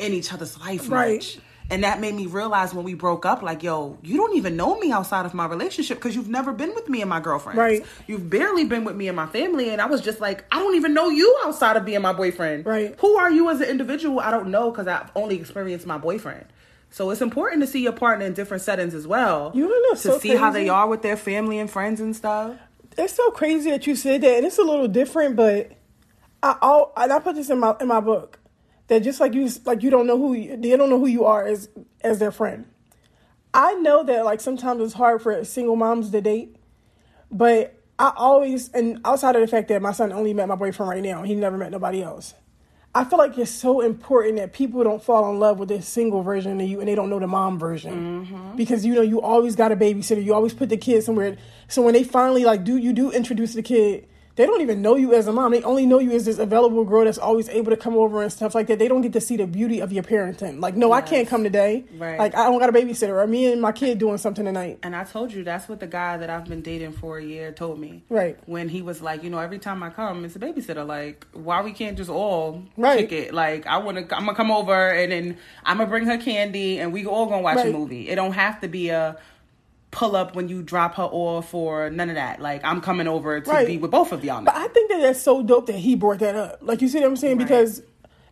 [0.00, 1.14] in each other's life Right.
[1.18, 1.38] much.
[1.72, 4.76] And that made me realize when we broke up, like, yo, you don't even know
[4.80, 7.56] me outside of my relationship because you've never been with me and my girlfriend.
[7.60, 7.86] Right.
[8.08, 9.70] You've barely been with me and my family.
[9.70, 12.66] And I was just like, I don't even know you outside of being my boyfriend.
[12.66, 12.96] Right.
[12.98, 14.18] Who are you as an individual?
[14.18, 16.46] I don't know because I've only experienced my boyfriend.
[16.90, 19.52] So it's important to see your partner in different settings as well.
[19.54, 22.56] You know, to so see how they are with their family and friends and stuff.
[22.98, 25.36] it's so crazy that you said that, and it's a little different.
[25.36, 25.70] But
[26.42, 28.40] I, all and I put this in my in my book
[28.90, 31.24] that just like you like you don't know who you, they don't know who you
[31.24, 31.68] are as
[32.00, 32.66] as their friend.
[33.54, 36.56] I know that like sometimes it's hard for single moms to date,
[37.30, 40.90] but I always and outside of the fact that my son only met my boyfriend
[40.90, 42.34] right now, he never met nobody else.
[42.92, 46.24] I feel like it's so important that people don't fall in love with this single
[46.24, 48.26] version of you and they don't know the mom version.
[48.26, 48.56] Mm-hmm.
[48.56, 51.36] Because you know you always got a babysitter, you always put the kid somewhere.
[51.68, 54.94] So when they finally like do you do introduce the kid, they don't even know
[54.96, 55.52] you as a mom.
[55.52, 58.32] They only know you as this available girl that's always able to come over and
[58.32, 58.78] stuff like that.
[58.78, 60.60] They don't get to see the beauty of your parenting.
[60.60, 61.84] Like, no, I can't come today.
[61.98, 62.18] Right.
[62.18, 64.78] Like I don't got a babysitter or me and my kid doing something tonight.
[64.82, 67.52] And I told you that's what the guy that I've been dating for a year
[67.52, 68.02] told me.
[68.08, 68.38] Right.
[68.46, 70.86] When he was like, you know, every time I come, it's a babysitter.
[70.86, 73.00] Like, why we can't just all Right.
[73.08, 73.34] kick it?
[73.34, 74.16] Like, I want to.
[74.16, 77.42] I'm gonna come over and then I'm gonna bring her candy and we all gonna
[77.42, 77.74] watch Right.
[77.74, 78.08] a movie.
[78.08, 79.16] It don't have to be a
[79.90, 82.40] pull up when you drop her off or none of that.
[82.40, 83.66] Like, I'm coming over to Right.
[83.66, 84.42] be with both of y'all.
[84.44, 86.58] But I think that that's so dope that he brought that up.
[86.62, 87.38] Like you see what I'm saying?
[87.38, 87.46] Right.
[87.48, 87.82] Because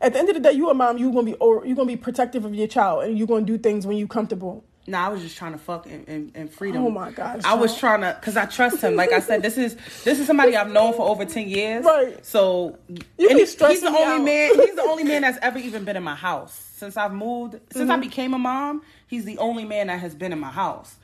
[0.01, 0.99] at the end of the day, you a mom.
[0.99, 3.59] You gonna be or you gonna be protective of your child, and you're gonna do
[3.59, 4.65] things when you comfortable.
[4.87, 6.83] No, I was just trying to fuck in, in, in freedom.
[6.87, 8.97] Oh my gosh, I was trying to, cause I trust him.
[8.97, 11.85] Like I said, this is this is somebody I've known for over ten years.
[11.85, 12.25] Right.
[12.25, 14.23] So You and he- he's the only out.
[14.23, 14.55] man.
[14.55, 17.55] He's the only man that's ever even been in my house since I've moved.
[17.73, 17.91] Since Mm-hmm.
[17.91, 20.97] I became a mom, he's the only man that has been in my house.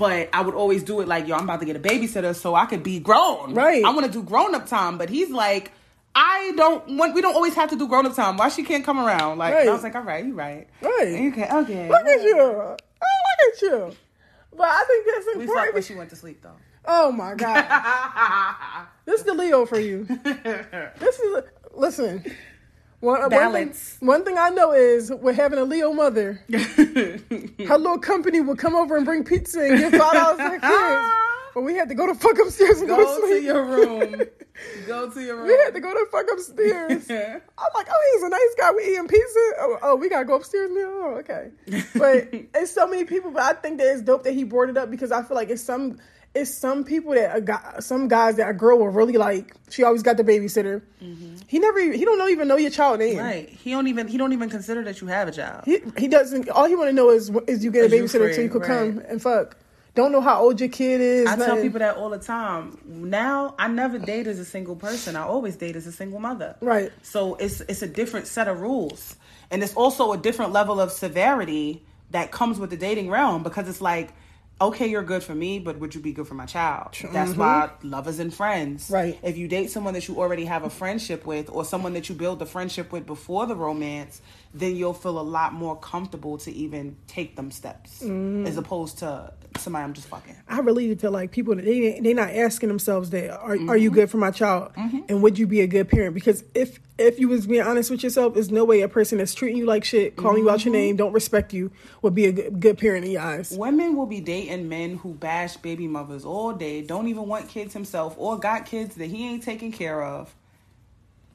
[0.00, 2.54] But I would always do it like, yo, I'm about to get a babysitter so
[2.54, 3.52] I could be grown.
[3.52, 3.84] Right.
[3.84, 4.96] I want to do grown up time.
[4.96, 5.72] But he's like,
[6.14, 7.14] I don't want.
[7.14, 8.38] We don't always have to do grown up time.
[8.38, 9.36] Why she can't come around?
[9.36, 10.66] Like and I was like, all right, you right.
[10.80, 11.30] Right.
[11.32, 11.48] Okay.
[11.52, 11.88] Okay.
[11.88, 12.38] Look at you.
[12.38, 13.96] Oh, look at you.
[14.56, 16.56] But I think that's We fucked when she went to sleep though.
[16.86, 18.86] Oh my god.
[19.04, 20.06] this is the Leo for you.
[20.98, 21.42] This is
[21.74, 22.24] listen.
[23.00, 23.96] One, uh, one thing, Balance.
[24.00, 28.74] one thing I know is with having a Leo mother, her little company would come
[28.74, 30.62] over and bring pizza and give five dollars to the kids.
[30.64, 31.16] Ah.
[31.54, 33.42] But we had to go to fuck upstairs and go, Go to to sleep.
[33.44, 34.22] your room.
[34.86, 35.46] Go to your room.
[35.46, 37.10] We had to go to fuck upstairs.
[37.10, 38.70] I'm like, oh, he's a nice guy.
[38.76, 39.40] We eating pizza.
[39.58, 40.80] Oh, oh, we gotta go upstairs now.
[40.84, 41.50] Oh, okay.
[41.96, 43.30] But it's so many people.
[43.30, 45.48] But I think that it's dope that he brought it up because I feel like
[45.48, 45.98] it's some
[46.34, 49.54] it's some people that uh, a guy, some guys that a girl will really like.
[49.68, 50.82] She always got the babysitter.
[51.02, 51.36] Mm-hmm.
[51.46, 53.18] He never he don't know, even know your child name.
[53.18, 53.48] Right.
[53.48, 55.64] He don't even he don't even consider that you have a child.
[55.64, 56.48] He he doesn't.
[56.50, 58.62] All he want to know is is you get a babysitter free, so you could
[58.62, 59.56] come and fuck.
[59.96, 61.26] Don't know how old your kid is.
[61.26, 62.78] I tell people that all the time.
[62.84, 65.16] Now I never date as a single person.
[65.16, 66.56] I always date as a single mother.
[66.60, 66.92] Right.
[67.02, 69.16] So it's it's a different set of rules.
[69.50, 73.68] And it's also a different level of severity that comes with the dating realm because
[73.68, 74.12] it's like
[74.60, 76.94] okay, you're good for me, but would you be good for my child?
[77.12, 78.84] That's why lovers and friends.
[78.84, 78.94] Mm-hmm.
[78.94, 79.18] Right.
[79.22, 82.14] If you date someone that you already have a friendship with or someone that you
[82.14, 84.20] build a friendship with before the romance,
[84.52, 88.46] then you'll feel a lot more comfortable to even take them steps Mm-hmm.
[88.46, 90.34] as opposed to somebody I'm just fucking.
[90.48, 93.76] I really feel like people they they not asking themselves that are are Mm-hmm.
[93.78, 97.18] you good for my child and would you be a good parent because if if
[97.18, 99.84] you was being honest with yourself, there's no way a person that's treating you like
[99.84, 100.68] shit, calling you out Mm-hmm.
[100.68, 101.70] your name, don't respect you,
[102.02, 103.56] would be a good, good parent in your eyes.
[103.56, 107.72] Women will be dating men who bash baby mothers all day, don't even want kids
[107.72, 110.34] himself, or got kids that he ain't taking care of.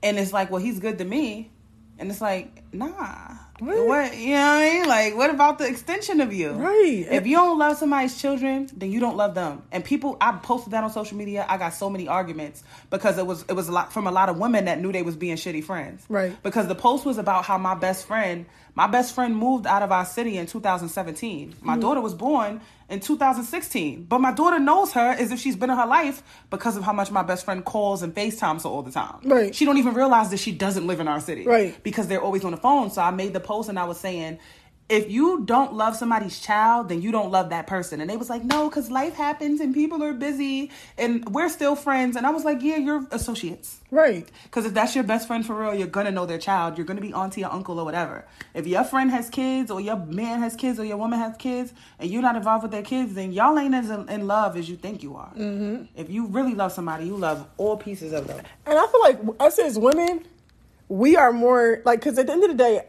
[0.04, 1.52] And it's like, well, he's good to me.
[1.98, 3.38] And it's like, nah.
[3.60, 3.88] What?
[3.88, 4.18] What?
[4.18, 4.86] You know what I mean?
[4.86, 6.52] Like, what about the extension of you?
[6.52, 7.06] Right.
[7.10, 9.64] If you don't love somebody's children, then you don't love them.
[9.72, 11.46] And people, I posted that on social media.
[11.48, 14.28] I got so many arguments because it was it was a lot from a lot
[14.28, 16.04] of women that knew they was being shitty friends.
[16.10, 16.36] Right.
[16.44, 19.92] Because the post was about how my best friend, my best friend moved out of
[19.92, 21.50] our city in 2017.
[21.52, 21.66] Mm-hmm.
[21.66, 24.04] My daughter was born in 2016.
[24.04, 26.94] But my daughter knows her as if she's been in her life because of how
[26.94, 29.20] much my best friend calls and FaceTimes her all the time.
[29.24, 29.56] Right.
[29.56, 31.46] She don't even realize that she doesn't live in our city.
[31.46, 31.82] Right.
[31.84, 32.92] Because they're always on the phone.
[32.92, 34.40] So I made the post and I was saying,
[34.88, 38.02] if you don't love somebody's child, then you don't love that person.
[38.02, 41.76] And they was like, no, because life happens and people are busy and we're still
[41.76, 42.16] friends.
[42.16, 43.82] And I was like, yeah, you're associates.
[43.90, 44.30] Right.
[44.44, 46.78] Because if that's your best friend for real, you're gonna know their child.
[46.78, 48.28] You're gonna be auntie or uncle or whatever.
[48.54, 51.74] If your friend has kids, or your man has kids, or your woman has kids,
[51.98, 54.70] and you're not involved with their kids, then y'all ain't as in, in love as
[54.70, 55.34] you think you are.
[55.34, 55.86] Mm-hmm.
[55.96, 58.44] If you really love somebody, you love all pieces of them.
[58.68, 60.26] And I feel like us as women,
[60.90, 62.82] we are more like because at the end of the day,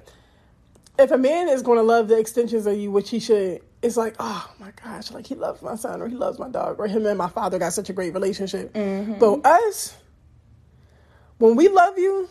[0.99, 3.97] if a man is going to love the extensions of you, which he should, it's
[3.97, 6.87] like, oh my gosh, like he loves my son or he loves my dog or
[6.87, 8.73] him and my father got such a great relationship.
[8.73, 9.19] Mm-hmm.
[9.19, 9.97] But us,
[11.39, 12.29] when we love you,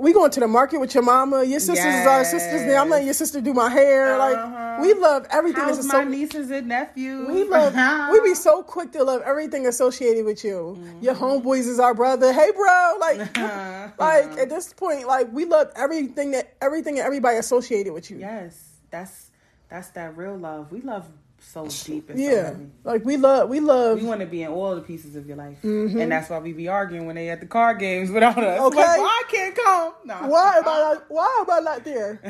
[0.00, 1.44] we going to the market with your mama.
[1.44, 2.62] Your sisters is our sisters.
[2.62, 4.16] Now I'm letting your sister do my hair.
[4.16, 5.00] Like we uh-huh.
[5.00, 5.62] love everything.
[5.62, 7.28] How's my asso- nieces and nephews?
[7.28, 8.10] we love.
[8.10, 10.78] we be so quick to love everything associated with you.
[11.00, 11.24] Your mm-hmm.
[11.24, 12.32] homeboys is our brother.
[12.32, 12.96] Hey, bro.
[12.98, 13.88] Like, uh-huh.
[13.98, 18.18] like at this point, like we love everything that everything and everybody associated with you.
[18.18, 19.30] Yes, that's
[19.68, 20.72] that's that real love.
[20.72, 21.06] We love
[21.40, 22.66] so deep and so Yeah, heavy.
[22.84, 23.48] like we love.
[23.48, 24.00] We love.
[24.00, 25.98] We want to be in all the pieces of your life, mm-hmm.
[25.98, 28.60] and that's why we be arguing when they at the card games without us.
[28.60, 28.76] Okay.
[28.76, 29.92] Like, why I can't come?
[30.04, 30.26] Nah.
[30.26, 32.20] Why am I not, why am I not there?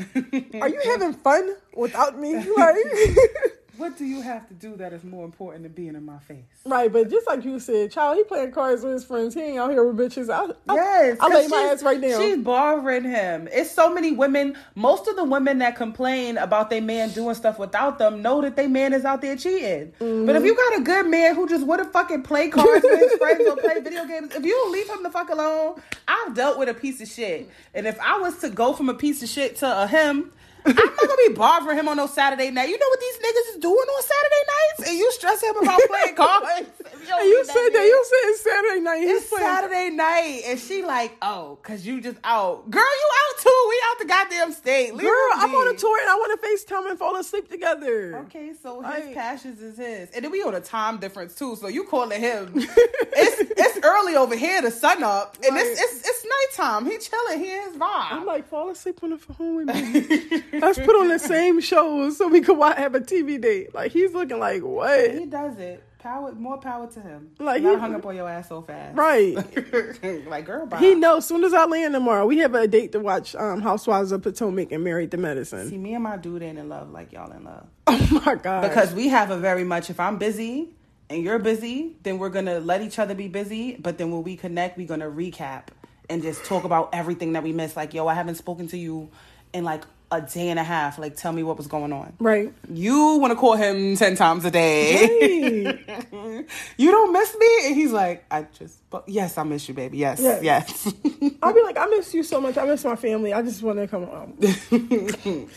[0.61, 2.35] Are you having fun without me?
[2.37, 2.77] Like,
[3.81, 6.45] What do you have to do that is more important than being in my face?
[6.67, 9.33] right, but just like you said, child, he playing cards with his friends.
[9.33, 10.29] He ain't out here with bitches.
[10.29, 12.21] I, I, Yes, 'cause lay my ass right now.
[12.21, 13.49] She's bothering him.
[13.51, 14.55] It's so many women.
[14.75, 18.55] Most of the women that complain about their man doing stuff without them know that
[18.55, 19.93] their man is out there cheating.
[19.99, 20.27] Mm-hmm.
[20.27, 23.01] But if you got a good man who just want to fucking play cards with
[23.01, 26.59] his friends or play video games, if you leave him the fuck alone, I've dealt
[26.59, 27.49] with a piece of shit.
[27.73, 30.33] And if I was to go from a piece of shit to a him.
[30.67, 32.69] I'm not gonna be bothering him on no Saturday night.
[32.69, 34.91] You know what these niggas is doing on Saturday nights?
[34.91, 36.71] And you stress him about playing cards.
[37.13, 37.83] And you said that.
[37.85, 38.99] You said it's Saturday night.
[39.01, 39.45] He's It's playing.
[39.47, 42.83] Saturday night, and she like, oh, cause you just out, girl.
[42.83, 43.67] You out too.
[43.69, 44.95] We out the goddamn state.
[44.95, 48.17] Leave Girl, I'm on a tour and I want to FaceTime and fall asleep together.
[48.27, 51.57] Okay, so his Like- passions is his, and then we on a time difference too.
[51.57, 52.53] So you calling him?
[52.55, 54.63] it's it's early over here.
[54.63, 55.67] The sun up, and Right.
[55.67, 56.27] it's it's it's
[56.59, 56.87] nighttime.
[56.87, 57.41] He chilling.
[57.41, 58.13] He in his vibe.
[58.13, 60.43] I'm like, fall asleep on the phone with me.
[60.53, 63.75] Let's put on the same shows so we could watch, have a TV date.
[63.75, 65.15] Like he's looking like what?
[65.15, 65.85] he does it.
[65.99, 67.33] Power, more power to him.
[67.39, 68.97] Like, Like not he- hung up on your ass so fast.
[68.97, 69.35] Right.
[70.27, 70.79] like girl, bye.
[70.79, 71.27] He knows.
[71.27, 74.73] Soon as I land tomorrow, we have a date to watch um, Housewives of Potomac
[74.73, 75.69] and Married to Medicine.
[75.69, 77.67] See, me and my dude ain't in love like y'all in love.
[77.87, 78.63] Oh my god!
[78.63, 80.71] because we have a very much if i'm busy
[81.09, 84.37] and you're busy then we're gonna let each other be busy but then when we
[84.37, 85.65] connect we're gonna recap
[86.09, 89.09] and just talk about everything that we missed like yo i haven't spoken to you
[89.53, 92.53] in like a day and a half like tell me what was going on right.
[92.73, 96.45] you want to call him 10 times a day Hey.
[96.77, 99.99] you don't miss me and he's like i just but yes i miss you baby
[99.99, 100.43] yes Yes.
[100.43, 100.95] yes,
[101.43, 102.59] I'll be like, I miss you so much.
[102.59, 103.33] I miss my family.
[103.33, 104.37] I just want to come home.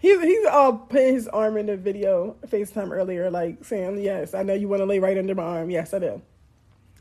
[0.00, 4.44] He's he's uh putting his arm in the video FaceTime earlier, like saying, "Yes, I
[4.44, 5.70] know you want to lay right under my arm.
[5.70, 6.22] Yes, I do."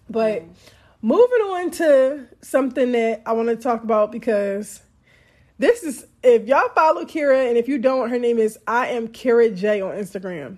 [0.10, 0.44] But
[1.04, 4.82] moving on to something that I want to talk about because
[5.58, 9.08] this is if y'all follow Kira and if you don't, her name is I am
[9.08, 10.58] Kira J on Instagram.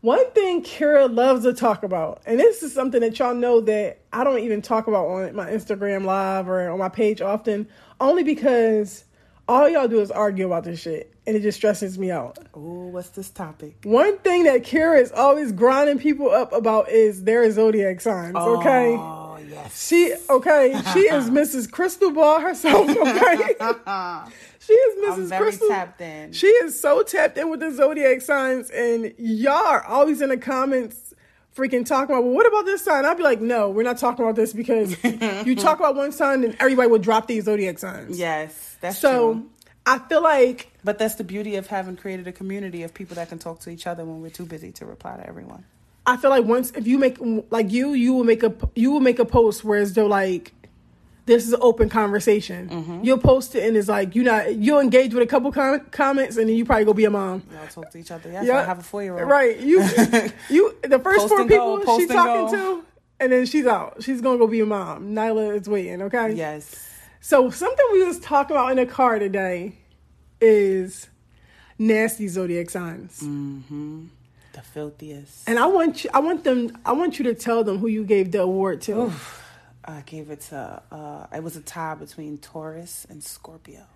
[0.00, 4.00] One thing Kira loves to talk about, and this is something that y'all know that
[4.12, 7.68] I don't even talk about on my Instagram live or on my page often,
[8.00, 9.04] only because
[9.46, 12.38] all y'all do is argue about this shit, and it just stresses me out.
[12.54, 17.24] oh what's this topic One thing that Kira is always grinding people up about is
[17.24, 18.36] their zodiac signs.
[18.36, 18.96] Okay,
[19.50, 21.70] yes she okay, she is Mrs.
[21.70, 22.88] Crystal Ball herself.
[22.96, 23.54] Okay,
[24.60, 25.12] she is Mrs.
[25.12, 25.68] i'm very Crystal.
[25.68, 30.20] tapped in She is so tapped in with the zodiac signs, and y'all are always
[30.20, 31.14] in the comments
[31.56, 33.04] freaking talking about, well, what about this sign?
[33.04, 34.96] I'd be like, no, we're not talking about this because
[35.46, 38.18] you talk about one sign and everybody will drop these zodiac signs.
[38.18, 39.50] yes that's So true
[39.86, 43.30] I feel like, But that's the beauty of having created a community of people that
[43.30, 45.64] can talk to each other when we're too busy to reply to everyone.
[46.06, 47.18] I feel like once, if you make,
[47.50, 50.52] like you, you will make a, you will make a post where as though like,
[51.26, 52.68] this is an open conversation.
[52.68, 53.04] Mm-hmm.
[53.04, 56.36] You'll post it and it's like, you not, you'll engage with a couple com- comments
[56.36, 57.42] and then you probably go be a mom.
[57.52, 58.32] Y'all talk to each other.
[58.32, 58.60] Yes, Yeah.
[58.60, 59.28] I have a four year old.
[59.28, 59.58] Right.
[59.60, 59.80] You
[60.50, 62.80] you the first Post four and go, people she's talking go.
[62.80, 62.84] to,
[63.20, 64.02] and then she's out.
[64.02, 65.14] She's gonna go be a mom.
[65.14, 66.32] Nyla is waiting, okay?
[66.32, 66.88] Yes.
[67.20, 69.74] So something we was talking about in the car today
[70.40, 71.08] is
[71.78, 73.20] nasty zodiac signs.
[73.20, 74.08] Mm.
[74.52, 75.48] The filthiest.
[75.48, 78.04] And I want you I want them I want you to tell them who you
[78.04, 79.12] gave the award to.
[79.84, 83.86] I gave it to, uh, it was a tie between Taurus and Scorpio.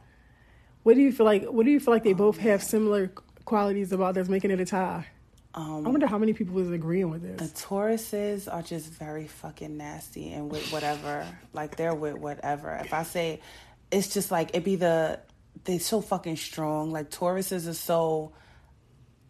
[0.83, 3.11] What do you feel like what do you feel like they both have similar
[3.45, 5.07] qualities about that's making it a tie?
[5.57, 7.53] I wonder how many people is agreeing with this.
[7.53, 7.57] The.
[7.57, 11.25] Tauruses are just very fucking nasty and with whatever.
[11.53, 12.75] like they're with whatever.
[12.85, 13.41] If I say,
[13.93, 15.21] it's just like it be the
[15.65, 16.91] they're so fucking strong.
[16.91, 18.33] Like Tauruses are so.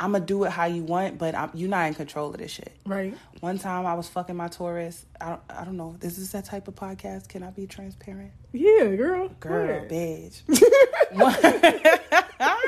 [0.04, 2.50] I'm gonna do it how you want, but I'm, you're not in control of this
[2.50, 2.76] shit.
[2.84, 3.16] Right.
[3.40, 5.06] One time I was fucking my Taurus.
[5.18, 5.96] I don't, I don't know.
[5.98, 7.30] This is that type of podcast?
[7.30, 8.32] Can I be transparent?
[8.52, 9.30] Yeah, girl.
[9.40, 10.42] Girl, bitch.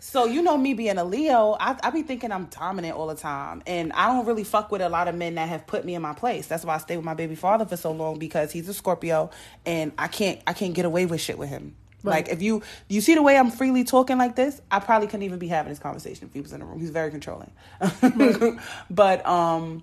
[0.00, 3.14] so you know me being a Leo, I, I be thinking I'm dominant all the
[3.14, 5.94] time, and I don't really fuck with a lot of men that have put me
[5.94, 6.48] in my place.
[6.48, 9.30] That's why I stayed with my baby father for so long because he's a Scorpio,
[9.64, 11.76] and I can't I can't get away with shit with him.
[12.02, 15.24] Like if you you see the way I'm freely talking like this, I probably couldn't
[15.24, 16.78] even be having this conversation if he was in the room.
[16.78, 17.50] He's very controlling.
[18.90, 19.82] but um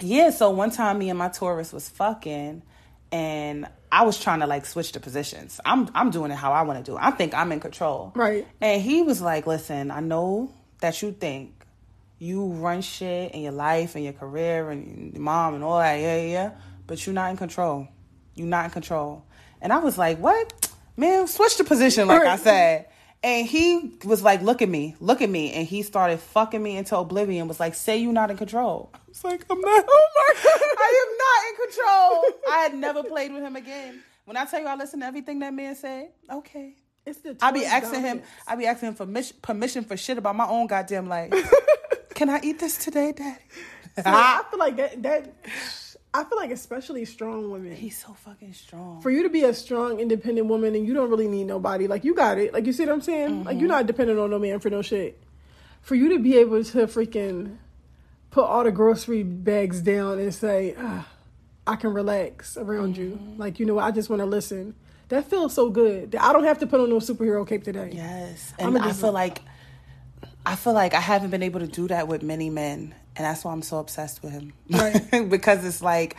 [0.00, 2.62] yeah, so one time me and my Taurus was fucking
[3.12, 5.60] and I was trying to like switch the positions.
[5.64, 7.00] I'm I'm doing it how I want to do it.
[7.02, 8.12] I think I'm in control.
[8.14, 8.46] Right.
[8.60, 11.66] And he was like, "Listen, I know that you think
[12.18, 15.94] you run shit in your life and your career and your mom and all that,
[15.94, 16.50] Yeah, yeah, yeah,
[16.86, 17.88] but you're not in control.
[18.34, 19.24] You're not in control."
[19.60, 20.69] And I was like, "What?
[21.00, 22.86] Man, switch the position like I said."
[23.22, 26.76] And he was like, "Look at me, look at me," and he started fucking me
[26.76, 27.48] into oblivion.
[27.48, 29.84] Was like, "Say you're not in control." I was like, "I'm not.
[29.88, 34.02] Oh my god, I am not in control." I had never played with him again.
[34.24, 36.74] When I tell you I listen to everything that man said, okay.
[37.04, 38.22] It's the I be asking him.
[38.46, 41.32] I be asking him for mis- permission for shit about my own goddamn life.
[42.14, 43.40] Can I eat this today, Daddy?
[43.96, 45.34] So I feel like that that
[46.12, 47.76] I feel like especially strong women.
[47.76, 49.00] He's so fucking strong.
[49.00, 52.04] For you to be a strong, independent woman and you don't really need nobody, like
[52.04, 52.52] you got it.
[52.52, 53.44] Like you see what I'm saying?
[53.44, 55.20] Like you're not dependent on no man for no shit.
[55.82, 57.58] For you to be able to freaking
[58.30, 61.06] put all the grocery bags down and say, ah,
[61.66, 63.18] I can relax around you.
[63.36, 64.74] Like, you know what, I just want to listen.
[65.08, 66.14] That feels so good.
[66.14, 67.90] I don't have to put on no superhero cape today.
[67.92, 69.42] Yes, I'm and I feel like
[70.46, 73.44] I feel like I haven't been able to do that with many men, and that's
[73.44, 74.52] why I'm so obsessed with him.
[74.70, 75.28] Right.
[75.28, 76.16] because it's like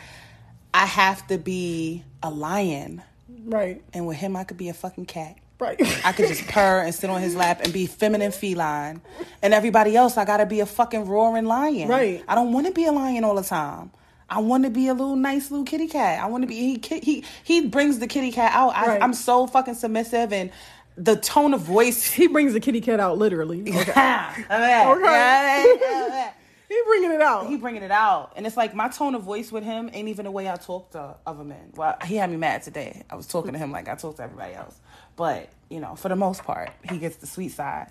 [0.74, 3.02] I have to be a lion,
[3.44, 3.82] Right.
[3.92, 5.36] and with him I could be a fucking cat.
[5.58, 5.80] Right.
[6.04, 9.00] I could just purr and sit on his lap and be feminine feline.
[9.42, 11.88] And everybody else, I gotta be a fucking roaring lion.
[11.88, 12.24] Right.
[12.26, 13.92] I don't want to be a lion all the time.
[14.28, 16.20] I want to be a little nice little kitty cat.
[16.20, 18.74] I want to be he he he brings the kitty cat out.
[18.74, 19.02] I, Right.
[19.02, 20.50] I'm so fucking submissive and
[20.96, 22.10] the tone of voice.
[22.10, 23.60] he brings the kitty cat out literally.
[23.72, 24.44] Okay.
[24.50, 26.30] okay.
[26.72, 27.46] He bringing it out.
[27.48, 30.24] he bringing it out, and it's like my tone of voice with him ain't even
[30.24, 31.72] the way I talk to other men.
[31.74, 33.02] Well, he had me mad today.
[33.10, 34.80] I was talking to him like I talk to everybody else,
[35.16, 37.90] but you know, for the most part, he gets the sweet side.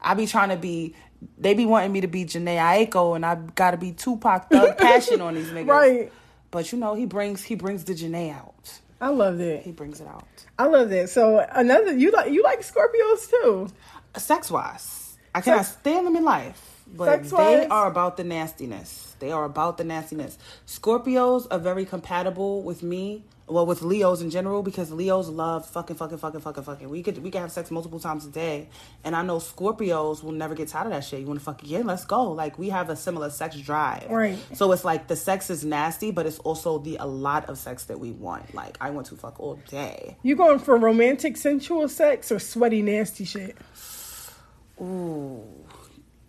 [0.00, 0.94] I be trying to be.
[1.38, 5.20] They be wanting me to be Jhené Aiko, and I gotta be Tupac Thug Passion
[5.20, 5.68] on these niggas.
[5.68, 6.12] Right.
[6.50, 8.80] But you know, he brings he brings the Jhené out.
[9.00, 9.62] I love that.
[9.62, 10.26] He brings it out.
[10.58, 11.08] I love that.
[11.10, 13.68] So another you like you like Scorpios too.
[14.16, 19.14] sex wise, I cannot Sex- stand them in life, but they are about the nastiness.
[19.18, 20.38] They are about the nastiness.
[20.66, 23.24] Scorpios are very compatible with me.
[23.48, 26.88] Well, with Leos in general, because Leos love fucking, fucking, fucking, fucking, fucking.
[26.88, 28.68] We could we can have sex multiple times a day,
[29.04, 31.20] and I know Scorpios will never get tired of that shit.
[31.20, 31.86] You want to fuck again?
[31.86, 32.30] Let's go.
[32.30, 34.38] Like we have a similar sex drive, Right.
[34.54, 37.84] So it's like the sex is nasty, but it's also the a lot of sex
[37.86, 38.54] that we want.
[38.54, 40.16] Like I want to fuck all day.
[40.22, 43.56] You going for romantic sensual sex or sweaty nasty shit?
[44.80, 45.44] Ooh,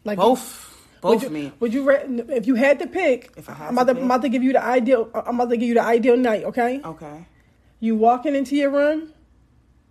[0.05, 1.51] Like both, Would both you, me.
[1.59, 3.31] Would you if you had to pick?
[3.37, 5.09] If I had I'm about to to, I'm about to give you the ideal.
[5.13, 6.43] I'm about to give you the ideal night.
[6.45, 6.81] Okay.
[6.83, 7.25] Okay.
[7.79, 9.13] You walking into your room.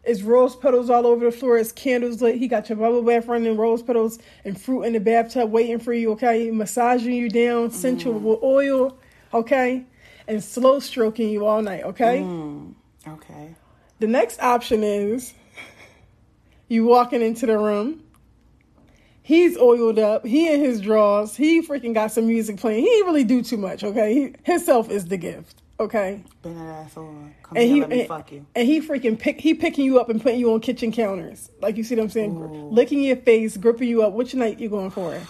[0.05, 1.59] It's rose petals all over the floor.
[1.59, 2.37] It's candles lit.
[2.37, 5.93] He got your bubble bath running, rose petals and fruit in the bathtub waiting for
[5.93, 6.11] you.
[6.13, 8.23] Okay, massaging you down, sensual Mm.
[8.23, 8.99] with oil.
[9.33, 9.85] Okay,
[10.27, 11.85] and slow stroking you all night.
[11.85, 12.19] Okay.
[12.21, 12.75] Mm.
[13.07, 13.55] Okay.
[14.01, 15.35] The next option is
[16.69, 18.02] you walking into the room.
[19.23, 20.27] He's oiled up.
[20.27, 21.37] He in his drawers.
[21.37, 22.85] He freaking got some music playing.
[22.85, 23.85] He ain't really do too much.
[23.85, 25.63] Okay, he, himself is the gift.
[25.81, 27.09] Okay, Bend that ass over.
[27.43, 28.47] Come and here, he let me and, fuck you.
[28.55, 31.51] and he freaking pick he picking you up and putting you on kitchen counters.
[31.61, 32.35] Like you see what I'm saying?
[32.35, 34.13] Gr- Licking your face, gripping you up.
[34.13, 35.21] Which night you going for?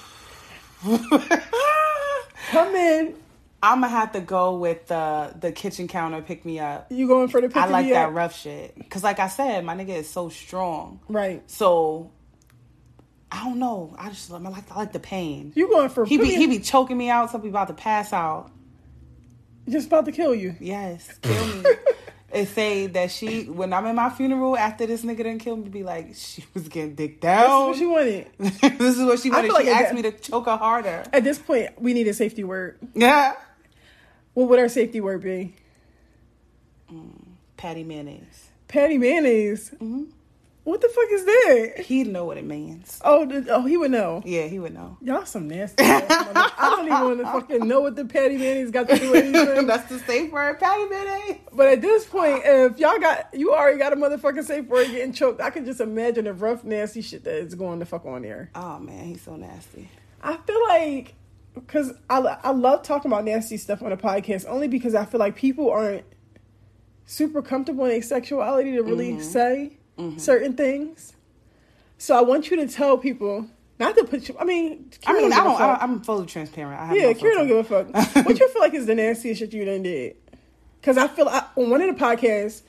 [2.51, 3.15] Come in.
[3.63, 6.87] I'm gonna have to go with the the kitchen counter pick me up.
[6.91, 8.15] You going for the pick I like that up?
[8.15, 8.75] rough shit.
[8.91, 10.99] Cause like I said, my nigga is so strong.
[11.09, 11.49] Right.
[11.49, 12.11] So
[13.33, 13.95] I don't know.
[13.99, 15.53] I just love, I like I like the pain.
[15.57, 17.31] You going for He be he be choking me out.
[17.31, 18.51] Something about to pass out.
[19.69, 20.55] just about to kill you.
[20.61, 21.65] Yes, kill me.
[22.33, 25.69] They say that she, when I'm in my funeral after this nigga didn't kill me,
[25.69, 27.69] be like, she was getting dick down.
[27.69, 28.27] what she wanted.
[28.39, 29.43] this is what she wanted.
[29.49, 31.05] feel like she asked got- me to choke her harder.
[31.13, 32.79] At this point, we need a safety word.
[32.95, 33.35] Yeah.
[34.35, 35.55] What would our safety word be?
[37.59, 38.49] Patty mayonnaise.
[38.67, 39.71] Patty mayonnaise.
[39.75, 40.05] Mm-hmm.
[40.65, 41.85] What the fuck is that?
[41.87, 43.01] He'd know what it means.
[43.05, 44.23] Oh, the, oh, he would know.
[44.25, 44.97] Yeah, he would know.
[45.01, 45.83] Y'all some nasty.
[45.83, 46.47] I
[46.77, 49.67] don't even want to fucking know what the patty mayonnaise got to do with anything.
[49.67, 51.39] That's the safe word, patty mayonnaise.
[51.53, 55.13] But at this point, if y'all got, you already got a motherfucking safe word getting
[55.13, 55.41] choked.
[55.41, 58.51] I can just imagine the rough, nasty shit that is going to fuck on there.
[58.55, 59.89] Oh man, he's so nasty.
[60.23, 61.15] I feel like
[61.55, 65.19] because I I love talking about nasty stuff on a podcast only because I feel
[65.19, 66.05] like people aren't
[67.05, 69.23] super comfortable in their sexuality to really Mm-hmm.
[69.23, 69.77] say
[70.19, 71.13] certain things.
[71.99, 73.47] So I want you to tell people
[73.79, 74.37] not to put you.
[74.39, 75.61] I mean, I Kira mean, give I don't.
[75.61, 76.81] I, I'm fully transparent.
[76.81, 78.17] I have yeah, no Kira don't give a fuck.
[78.27, 80.17] what you feel like is the nastiest shit you done did?
[80.81, 82.63] Because I feel I, on one of the podcasts,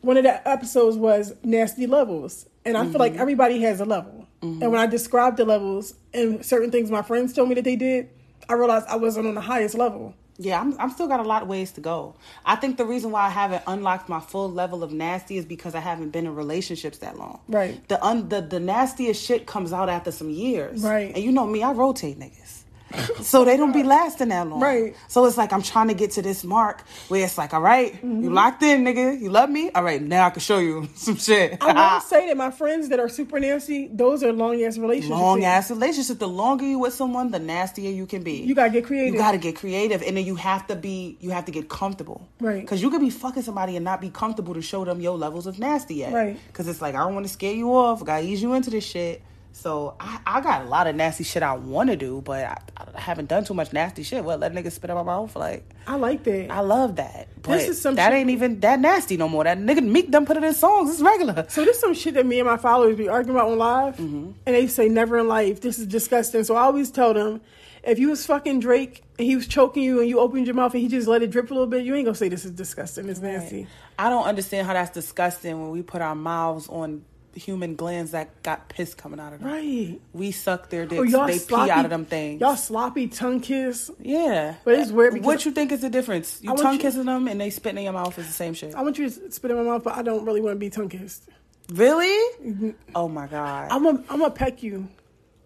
[0.00, 3.20] one of the episodes was nasty levels, and I feel like Mm-hmm.
[3.20, 4.26] everybody has a level.
[4.42, 7.76] And when I described the levels and certain things my friends told me that they
[7.76, 8.08] did,
[8.48, 10.14] I realized I wasn't on the highest level.
[10.44, 12.14] Yeah, I'm, I'm still got a lot of ways to go.
[12.44, 15.74] I think the reason why I haven't unlocked my full level of nasty is because
[15.74, 17.40] I haven't been in relationships that long.
[17.48, 17.86] Right.
[17.88, 20.82] The un, the the nastiest shit comes out after some years.
[20.82, 21.14] Right.
[21.14, 22.61] And you know me, I rotate niggas.
[23.22, 24.60] so they don't be lasting that long.
[24.60, 24.96] Right.
[25.08, 27.92] So it's like I'm trying to get to this mark where it's like, all right,
[27.94, 28.22] Mm-hmm.
[28.22, 29.20] you locked in, nigga.
[29.20, 29.70] You love me?
[29.74, 31.58] All right, now I can show you some shit.
[31.60, 35.10] I will say that my friends that are super nasty, those are long ass relationships.
[35.20, 36.18] long ass relationship.
[36.18, 38.34] The longer you with someone, the nastier you can be.
[38.42, 39.14] You gotta get creative.
[39.14, 41.16] You gotta get creative, and then you have to be.
[41.20, 42.28] You have to get comfortable.
[42.40, 42.60] Right.
[42.60, 45.46] Because you could be fucking somebody and not be comfortable to show them your levels
[45.46, 46.12] of nasty yet.
[46.12, 46.38] Right.
[46.48, 48.02] Because it's like I don't want to scare you off.
[48.02, 49.22] I gotta ease you into this shit.
[49.54, 52.56] So I, I got a lot of nasty shit I want to do, but I,
[52.96, 54.24] I haven't done too much nasty shit.
[54.24, 55.36] Well, let niggas spit out my mouth.
[55.36, 56.50] Like I like that.
[56.50, 57.28] I love that.
[57.42, 59.44] But This is some that shit- ain't even that nasty no more.
[59.44, 60.90] That nigga Meek done put it in songs.
[60.90, 61.46] It's regular.
[61.48, 64.30] so this some shit that me and my followers be arguing about on live, Mm-hmm.
[64.46, 65.60] and they say never in life.
[65.60, 66.44] This is disgusting.
[66.44, 67.40] So I always tell them,
[67.84, 70.72] if you was fucking Drake and he was choking you and you opened your mouth
[70.72, 72.52] and he just let it drip a little bit, you ain't gonna say this is
[72.52, 73.08] disgusting.
[73.08, 73.66] It's nasty.
[73.98, 78.42] I don't understand how that's disgusting when we put our mouths on human glands that
[78.42, 79.48] got piss coming out of them.
[79.48, 80.00] Right.
[80.12, 81.12] We suck their oh, dicks.
[81.12, 82.40] y'all they sloppy, pee out of them things.
[82.40, 83.90] Y'all sloppy tongue kiss.
[84.00, 84.56] yeah.
[84.64, 86.40] But it's weird because- what you think is the difference?
[86.42, 88.74] You tongue you- kissing them and they spitting in your mouth is the same shit.
[88.74, 90.70] I want you to spit in my mouth, but I don't really want to be
[90.70, 91.28] tongue kissed.
[91.70, 92.36] Really?
[92.44, 92.70] Mm-hmm.
[92.94, 93.68] Oh my god.
[93.70, 94.88] I'm gonna I'm gonna peck you.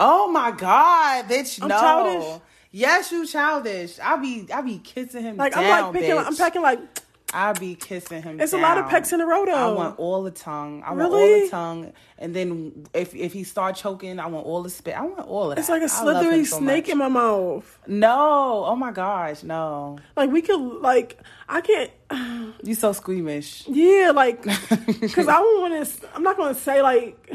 [0.00, 1.60] oh my god, bitch.
[1.62, 1.78] I'm no.
[1.78, 2.40] childish.
[2.72, 3.98] Yes, you childish.
[4.00, 6.18] I be I be kissing him Like down, I'm like picking.
[6.18, 6.80] I'm pecking like.
[7.34, 8.40] I be kissing him.
[8.40, 8.90] It's a lot of down.
[8.90, 9.52] pecks in a row, though.
[9.52, 10.82] I want all the tongue.
[10.84, 14.62] I want all the tongue, and then if if he start choking, I want all
[14.62, 14.96] the spit.
[14.96, 15.60] I want all of that.
[15.60, 17.78] It's like a slithery snake in my mouth.
[17.86, 19.98] No, oh my gosh, no.
[20.16, 21.18] Like we could like
[21.48, 21.90] I can't.
[22.62, 23.64] You so squeamish.
[23.68, 24.42] Yeah, like
[25.00, 26.08] because I don't want to.
[26.14, 27.30] I'm not gonna say like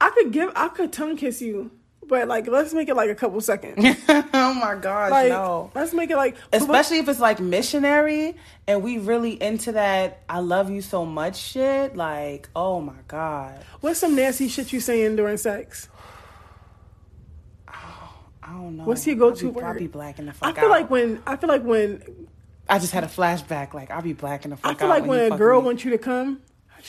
[0.00, 0.52] I could give.
[0.54, 1.70] I could tongue kiss you,
[2.08, 3.76] but like let's make it like a couple seconds.
[4.08, 5.70] oh my gosh, Like no.
[5.74, 8.36] let's make it like Especially if it's like missionary
[8.66, 11.96] and we really into that I love you so much shit.
[11.96, 13.62] Like, oh my god.
[13.80, 15.88] What's some nasty shit you saying during sex?
[17.68, 18.84] I don't know.
[18.84, 19.78] What's your go-to I'll be, I'll word?
[19.78, 20.70] be blacking the fuck I feel out.
[20.70, 22.28] like when I feel like when
[22.68, 23.74] I just had a flashback.
[23.74, 24.70] Like I'll be blacking the fuck out.
[24.70, 24.78] I out.
[24.80, 25.66] feel like when you a girl me.
[25.66, 26.40] wants you to come,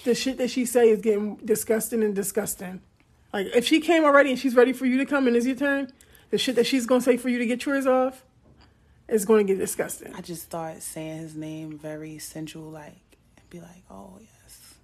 [0.04, 2.82] the shit that she say is getting disgusting and disgusting.
[3.34, 5.56] Like if she came already and she's ready for you to come and it's your
[5.56, 5.92] turn,
[6.30, 8.24] the shit that she's gonna say for you to get yours off
[9.08, 10.14] is gonna get disgusting.
[10.16, 14.76] I just start saying his name very sensual, like, and be like, "Oh yes,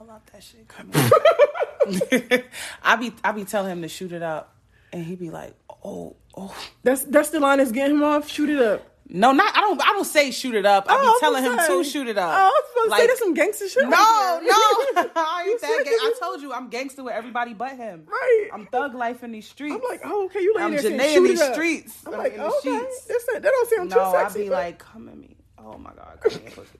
[0.00, 0.94] I love that shit." Coming.
[2.82, 4.54] I be I be telling him to shoot it up,
[4.92, 5.54] and he be like,
[5.84, 8.28] "Oh, oh." That's that's the line that's getting him off.
[8.28, 8.93] Shoot it up.
[9.06, 9.80] No, not I don't.
[9.82, 10.86] I don't say shoot it up.
[10.88, 12.30] I Oh, I be was telling him gonna shoot it up.
[12.30, 13.82] Oh, I was supposed to say that's some gangster shit.
[13.84, 15.10] No, right no.
[15.16, 18.06] I ain't that gang- I told you I'm gangster with everybody but him.
[18.10, 18.48] Right.
[18.52, 19.74] I'm thug life in these streets.
[19.74, 22.02] I'm like, oh, okay, you laying I'm there saying, Jhené in these streets.
[22.06, 23.04] I'm I'm like, in the okay, sheets.
[23.04, 24.38] that's not, that don't sound no, too I sexy.
[24.44, 25.36] be but- like, come at me.
[25.58, 26.78] Oh my god, come here, pussy.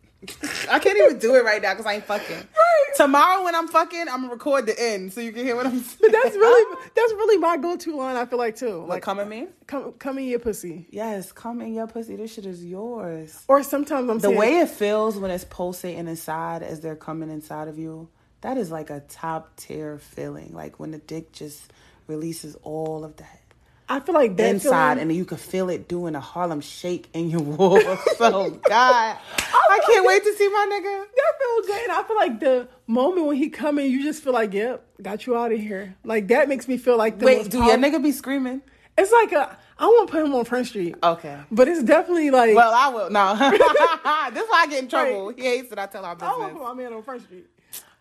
[0.71, 2.37] I can't even do it right now because I ain't fucking.
[2.37, 2.97] Right.
[2.97, 5.81] Tomorrow when I'm fucking, I'm gonna record the end so you can hear what I'm
[5.81, 5.99] saying.
[6.01, 8.17] but that's really that's really my go-to line.
[8.17, 8.85] I feel like too.
[8.87, 9.49] like come at me.
[9.67, 10.87] come come in your pussy.
[10.91, 12.17] Yes, come in your pussy.
[12.17, 13.45] This shit is yours.
[13.49, 17.31] Or sometimes I'm The saying, way it feels when it's pulsating inside as they're coming
[17.31, 18.09] inside of you,
[18.43, 20.53] that is like a top tier feeling.
[20.53, 21.73] Like when the dick just
[22.07, 23.41] releases all of that
[23.89, 27.09] I feel like that inside, feeling- and you can feel it doing a Harlem shake
[27.13, 27.83] in your walls.
[28.17, 31.05] so God, I can't wait to see my nigga.
[31.15, 31.83] That feels good.
[31.83, 34.85] And I feel like the moment when he come in, you just feel like, yep,
[35.03, 35.95] got you out of here.
[36.05, 38.63] Like that makes me feel like the Wait, do your nigga be screaming?
[38.97, 39.57] It's like a.
[39.77, 40.95] I won't put him on Front Street.
[41.03, 41.37] Okay.
[41.51, 42.55] But it's definitely like.
[42.55, 43.11] Well, I will.
[43.11, 43.35] No,
[44.33, 45.31] this is why I get in trouble.
[45.31, 46.31] He hates that I tell our business.
[46.31, 46.63] I don't want business.
[46.63, 47.47] to put my man on Front Street.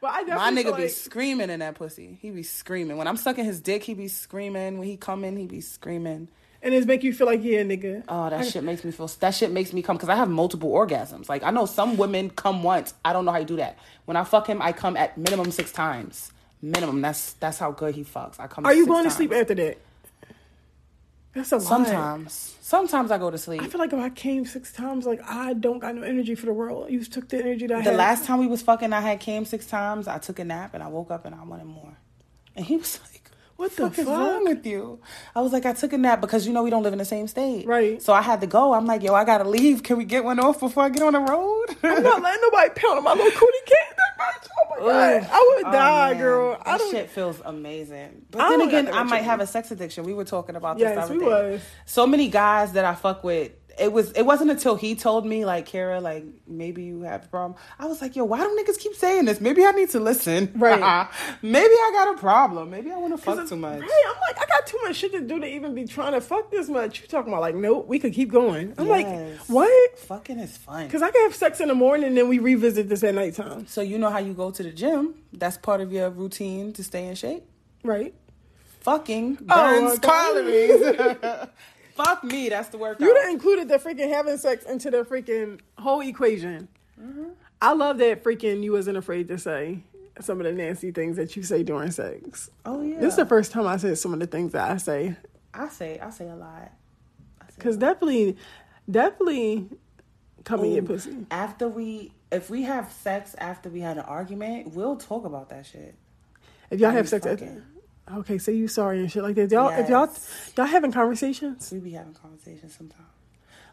[0.03, 2.17] But I My nigga feel be screaming in that pussy.
[2.21, 2.97] He be screaming.
[2.97, 4.77] When I'm sucking his dick, he be screaming.
[4.77, 6.27] When he come in, he be screaming.
[6.61, 8.03] and it's make you feel like, yeah, nigga.
[8.09, 9.07] Oh, that shit makes me feel.
[9.21, 11.29] That shit makes me come because I have multiple orgasms.
[11.29, 12.93] Like I know some women come once.
[13.05, 13.77] I don't know how you do that.
[14.03, 16.33] When I fuck him, I come at minimum six times.
[16.61, 16.99] Minimum.
[16.99, 18.41] That's that's how good he fucks.
[18.41, 18.65] I come.
[18.65, 19.77] Are you going to sleep after that?
[21.33, 21.63] That's a lot.
[21.63, 22.55] Sometimes.
[22.61, 23.61] Sometimes I go to sleep.
[23.61, 26.45] I feel like if I came six times, like I don't got no energy for
[26.45, 26.91] the world.
[26.91, 27.85] You took the energy that I had.
[27.85, 27.97] The had.
[27.97, 30.07] last time we was fucking, I had came six times.
[30.07, 31.97] I took a nap and I woke up and I wanted more.
[32.55, 34.99] And he was like, What the fuck is wrong with you?
[35.35, 37.05] I was like, I took a nap because you know we don't live in the
[37.05, 37.65] same state.
[37.65, 37.99] Right.
[38.01, 38.73] So I had to go.
[38.73, 39.81] I'm like, yo, I gotta leave.
[39.81, 41.65] Can we get one off before I get on the road?
[41.83, 43.97] I'm not letting nobody pound on my little cootie cat.
[44.17, 44.47] That.
[44.57, 44.77] Oh my
[45.21, 46.21] god, I would Oh, die, man.
[46.21, 46.51] girl.
[46.51, 46.91] That I don't.
[46.91, 48.25] shit feels amazing.
[48.31, 49.25] But I then again, I might energy.
[49.25, 50.03] have a sex addiction.
[50.03, 50.83] We were talking about this.
[50.83, 51.25] Yes, the we day.
[51.25, 51.61] was.
[51.85, 53.51] So many guys that I fuck with.
[53.79, 54.11] It was.
[54.11, 57.59] It wasn't until he told me, like, Kira, like, maybe you have a problem.
[57.79, 59.41] I was like, yo, why do niggas keep saying this?
[59.41, 60.51] Maybe I need to listen.
[60.55, 61.07] Right.
[61.41, 62.69] maybe I got a problem.
[62.69, 63.81] Maybe I want to fuck too much.
[63.81, 66.21] Right, I'm like, I got too much shit to do to even be trying to
[66.21, 67.01] fuck this much.
[67.01, 68.73] You talking about like, nope, we could keep going.
[68.77, 69.07] I'm like,
[69.47, 69.97] what?
[69.99, 70.85] Fucking is fun.
[70.85, 73.65] Because I can have sex in the morning and then we revisit this at nighttime,
[73.65, 75.15] So you know how you go to the gym?
[75.33, 77.43] That's part of your routine to stay in shape.
[77.83, 78.13] right?
[78.81, 79.55] Fucking Oh,
[79.89, 80.11] burns God.
[80.11, 81.47] calories.
[81.95, 83.01] Fuck me, that's the workout.
[83.01, 86.67] You done included the freaking having sex into the freaking whole equation.
[86.99, 87.29] Mm-hmm.
[87.61, 89.83] I love that freaking you wasn't afraid to say
[90.19, 92.49] some of the nasty things that you say during sex.
[92.65, 92.99] oh yeah.
[92.99, 95.15] This is the first time I said some of the things that I say.
[95.53, 96.71] I say I say a lot.
[97.55, 98.37] Because definitely,
[98.89, 99.69] definitely
[100.43, 101.25] come in your pussy.
[101.31, 105.65] after we if we have sex after we had an argument, we'll talk about that
[105.65, 105.95] shit.
[106.69, 107.61] If y'all How have sex, fucking.
[108.11, 109.51] Okay, say you sorry and shit like that.
[109.51, 110.09] Y'all, if y'all,
[110.57, 113.09] y'all having conversations, We be having conversations sometimes.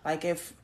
[0.04, 0.54] Like if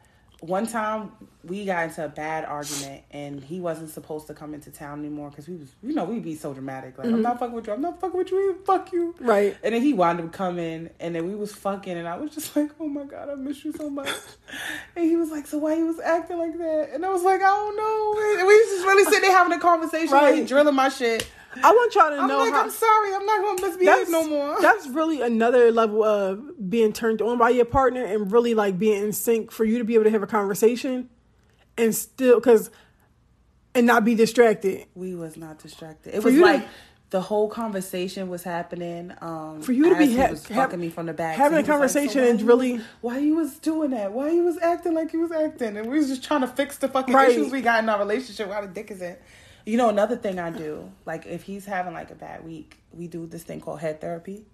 [0.40, 1.12] one time
[1.44, 5.30] we got into a bad argument and he wasn't supposed to come into town anymore
[5.30, 6.98] because we was you know we'd be so dramatic.
[6.98, 7.22] Like I'm mm-hmm.
[7.22, 7.72] not fucking with you.
[7.72, 9.14] I'm not fucking with you fuck you.
[9.18, 9.56] Right.
[9.62, 12.54] and then he wound up coming and then we was fucking and I was just
[12.56, 14.10] like oh my god I miss you so much.
[14.94, 16.90] And he was like so why he was acting like that?
[16.92, 18.38] And I was like I don't know.
[18.38, 20.48] And we was just really sitting there having a conversation like he Right.
[20.48, 21.26] drilling my shit
[21.62, 22.62] I want y'all to I'm know like how.
[22.64, 27.22] I'm sorry I'm not gonna misbehave no more That's really another level of being turned
[27.22, 30.04] on by your partner and really like being in sync for you to be able
[30.04, 31.09] to have a conversation
[31.78, 32.70] and still because
[33.74, 34.86] and not be distracted.
[34.94, 36.14] We was not distracted.
[36.14, 36.68] It For was you to- like
[37.11, 39.12] the whole conversation was happening.
[39.20, 41.61] Um, For you to be as ha- was ha- me from the back, having So
[41.61, 44.12] a he was like, conversation and you really- why he was doing that?
[44.12, 46.78] Why he was acting like he was acting, and we was just trying to fix
[46.78, 47.30] the fucking Right.
[47.30, 48.48] issues we got in our relationship.
[48.48, 49.16] Why the dick is in?
[49.66, 53.08] You know, another thing I do, like if he's having like a bad week, we
[53.08, 54.46] do this thing called head therapy.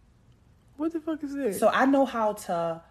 [0.79, 1.61] What the fuck is this?
[1.61, 2.83] So I know how to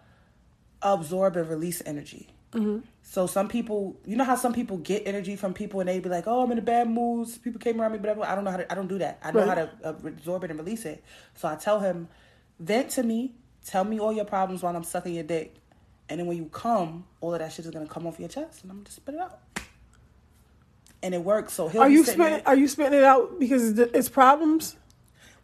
[0.80, 2.28] absorb and release energy.
[2.52, 2.80] Mm-hmm.
[3.02, 6.08] So some people, you know how some people get energy from people and they be
[6.08, 7.28] like, "Oh, I'm in a bad mood.
[7.42, 8.70] People came around me, but I don't know how to.
[8.70, 9.18] I don't do that.
[9.22, 9.48] I know Right.
[9.48, 11.02] how to uh, absorb it and release it."
[11.34, 12.08] So I tell him,
[12.60, 13.34] vent to me,
[13.66, 15.56] tell me all your problems while I'm sucking your dick,
[16.08, 18.62] and then when you come, all of that shit is gonna come off your chest,
[18.62, 19.40] and I'm gonna just spit it out.
[21.02, 21.54] And it works.
[21.54, 22.42] So he'll are be you spitting?
[22.46, 24.76] Are you spitting it out because it's, it's problems?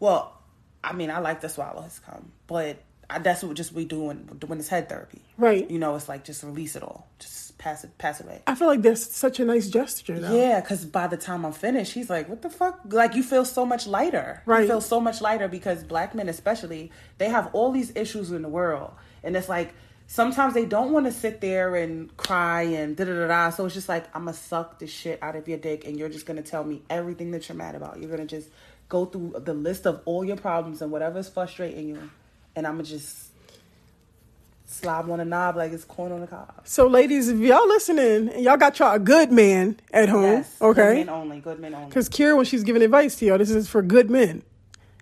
[0.01, 0.39] well,
[0.83, 2.79] I mean, I like to swallow his cum, but
[3.11, 5.23] I, that's what just we do when, when it's head therapy.
[5.37, 5.69] Right.
[5.71, 8.43] You know, it's like just release it all, just pass it, pass it away.
[8.47, 10.21] I feel like that's such a nice gesture.
[10.21, 10.37] Though.
[10.37, 13.45] Yeah, because by the time I'm finished, he's like, "What the fuck?" Like you feel
[13.45, 14.43] so much lighter.
[14.47, 14.63] Right.
[14.63, 18.43] You feel so much lighter because black men, especially, they have all these issues in
[18.43, 18.93] the world,
[19.25, 19.75] and it's like
[20.09, 23.51] sometimes they don't want to sit there and cry and da da da da.
[23.51, 26.09] So it's just like I'm gonna suck the shit out of your dick, and you're
[26.09, 28.01] just gonna tell me everything that you're mad about.
[28.01, 28.49] You're gonna just
[28.89, 32.11] go through the list of all your problems and whatever's frustrating you,
[32.57, 33.27] and I'm gonna just
[34.67, 36.53] slob on a knob like it's corn on the cob.
[36.65, 40.57] So, ladies, if y'all listening and y'all got y'all a good man at home, Yes.
[40.59, 40.95] Good okay?
[40.99, 41.41] men only.
[41.41, 41.89] Good men only.
[41.89, 44.43] Because Kira, when she's giving advice to y'all, this is for good men,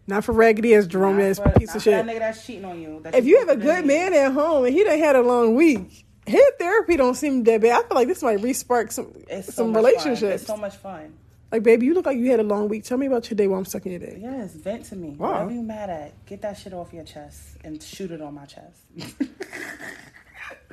[0.07, 1.93] not for raggedy ass Jerome ass piece of shit.
[1.93, 3.03] That nigga that's cheating on you.
[3.13, 6.05] If you have a good man at home and he done had a long week,
[6.27, 7.85] his therapy don't seem that bad.
[7.85, 10.21] I feel like this might respark some it's so some relationships.
[10.21, 10.31] Fun.
[10.33, 11.15] It's so much fun.
[11.53, 12.83] Like, baby, you look like you had a long week.
[12.83, 14.17] Tell me about your day while I'm sucking your dick.
[14.19, 15.11] Yes, vent to me.
[15.11, 15.33] Wow.
[15.33, 18.47] Whatever you mad at, get that shit off your chest and shoot it on my
[18.47, 18.83] chest.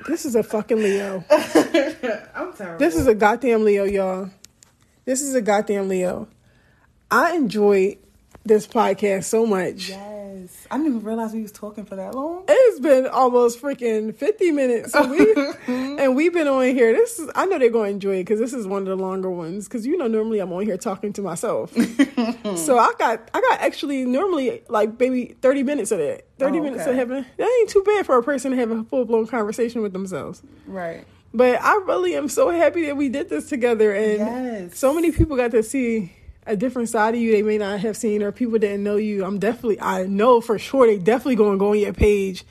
[0.06, 1.24] This is a fucking Leo.
[1.30, 2.78] I'm terrible.
[2.78, 4.30] This is a goddamn Leo, y'all.
[5.04, 6.28] This is a goddamn Leo.
[7.10, 7.98] I enjoyed
[8.44, 9.88] this podcast so much.
[9.88, 10.66] yes.
[10.70, 12.44] I didn't even realize we was talking for that long.
[12.48, 14.92] It's been almost freaking 50 minutes.
[14.92, 15.34] So we,
[16.02, 16.92] and we've been on here.
[16.92, 18.96] This is, I know they're going to enjoy it because this is one of the
[18.96, 19.66] longer ones.
[19.66, 21.72] Because, you know, normally I'm on here talking to myself.
[22.56, 26.26] so I got, I got actually normally like maybe 30 minutes of that.
[26.38, 26.90] 30 Oh, minutes okay.
[26.90, 29.80] of having, that ain't too bad for a person to have a full blown conversation
[29.80, 30.42] with themselves.
[30.66, 31.06] Right.
[31.32, 33.94] But I really am so happy that we did this together.
[33.94, 34.78] And Yes.
[34.78, 36.12] so many people got to see
[36.46, 39.24] a different side of you they may not have seen or people didn't know you.
[39.24, 42.44] I'm definitely, I know for sure they definitely going to go on your page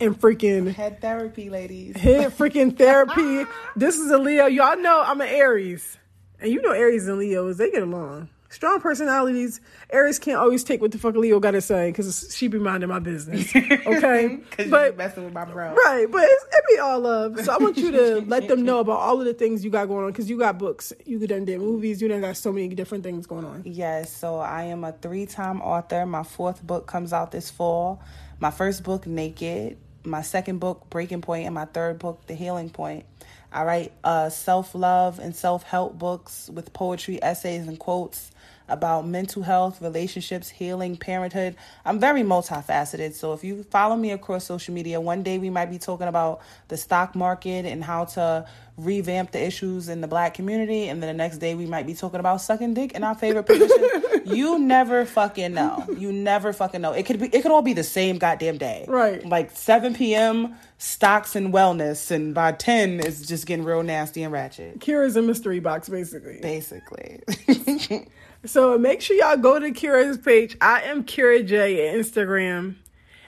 [0.00, 1.96] and freaking Head therapy, ladies.
[1.96, 3.48] hit freaking therapy.
[3.76, 4.46] this is a Leo.
[4.46, 5.96] Y'all know I'm an Aries.
[6.40, 8.28] And you know Aries and Leos, they get along.
[8.56, 9.60] Strong personalities.
[9.90, 12.88] Aries can't always take what the fuck Leo got to say because she be minding
[12.88, 13.54] my business.
[13.86, 14.36] Okay?
[14.36, 15.74] Because you but messing with my bro.
[15.74, 17.38] Right, but it's, it be all love.
[17.40, 19.88] So I want you to let them know about all of the things you got
[19.88, 22.68] going on because you got books, you done did movies, you done got so many
[22.68, 23.60] different things going on.
[23.66, 26.06] Yes, so I am a three time author.
[26.06, 28.02] My fourth book comes out this fall.
[28.40, 29.76] My first book, Naked.
[30.02, 33.04] My second book, Breaking Point, and my third book, The Healing Point.
[33.52, 38.30] I write uh, self love and self help books with poetry, essays, and quotes
[38.68, 41.56] about mental health, relationships, healing, parenthood.
[41.84, 43.12] I'm very multifaceted.
[43.14, 46.40] So if you follow me across social media, one day we might be talking about
[46.68, 48.46] the stock market and how to
[48.76, 50.88] revamp the issues in the black community.
[50.88, 53.44] And then the next day we might be talking about sucking dick in our favorite
[53.44, 54.24] position.
[54.26, 55.86] you never fucking know.
[55.96, 56.92] You never fucking know.
[56.92, 58.84] It could be it could all be the same goddamn day.
[58.86, 59.24] Right.
[59.24, 60.56] Like 7 p.m.
[60.78, 64.80] stocks and wellness and by 10 it's just getting real nasty and ratchet.
[64.80, 66.38] Kira's a mystery box, basically.
[66.40, 67.20] Basically.
[68.46, 70.56] So make sure y'all go to Kira's page.
[70.60, 72.76] I am Kira J at Instagram.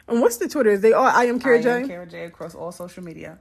[0.06, 0.70] And what's the Twitter?
[0.70, 1.70] Is they all I am Kira I J?
[1.82, 3.38] am Kira J across all social media.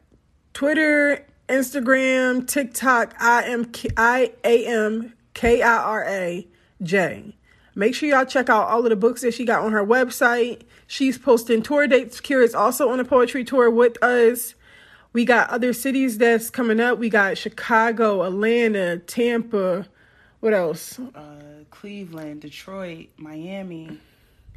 [0.53, 3.13] Twitter, Instagram, TikTok.
[3.21, 6.47] I am K- I A M K I R A
[6.81, 7.35] J.
[7.75, 10.63] Make sure y'all check out all of the books that she got on her website.
[10.87, 12.19] She's posting tour dates.
[12.19, 14.55] Kira's also on a poetry tour with us.
[15.13, 16.97] We got other cities that's coming up.
[16.97, 19.85] We got Chicago, Atlanta, Tampa.
[20.39, 20.99] What else?
[20.99, 21.35] Uh,
[21.81, 23.99] Cleveland, Detroit, Miami,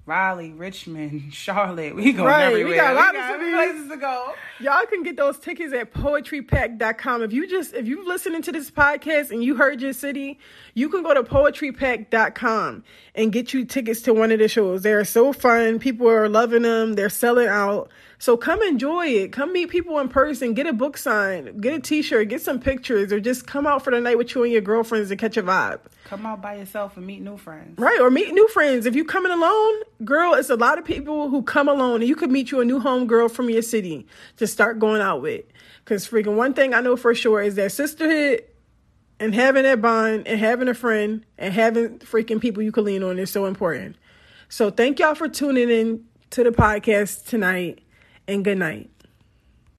[0.07, 1.95] Raleigh, Richmond, Charlotte.
[1.95, 3.55] We going Right, we got a lot of cities.
[3.55, 4.33] places to go.
[4.59, 7.23] Y'all can get those tickets at poetrypack.com.
[7.23, 10.39] If you just if you're listening to this podcast and you heard your city,
[10.75, 14.83] you can go to poetrypack.com and get you tickets to one of the shows.
[14.83, 15.79] They're so fun.
[15.79, 16.95] People are loving them.
[16.95, 17.91] They're selling out.
[18.21, 19.33] So come enjoy it.
[19.33, 20.53] Come meet people in person.
[20.53, 21.63] Get a book signed.
[21.63, 22.29] Get a t-shirt.
[22.29, 25.11] Get some pictures or just come out for the night with you and your girlfriends
[25.11, 25.81] and catch a vibe.
[26.05, 27.79] Come out by yourself and meet new friends.
[27.79, 28.85] Right, or meet new friends.
[28.85, 32.15] If you coming alone, girl, it's a lot of people who come alone, and you
[32.15, 34.07] could meet you a new home girl from your city
[34.37, 35.47] to start going out with.
[35.87, 38.45] Cause freaking one thing I know for sure is that sisterhood
[39.19, 43.03] and having that bond and having a friend and having freaking people you can lean
[43.03, 43.97] on is so important.
[44.51, 47.81] So thank y'all for tuning in to the podcast tonight,
[48.31, 48.90] and good night.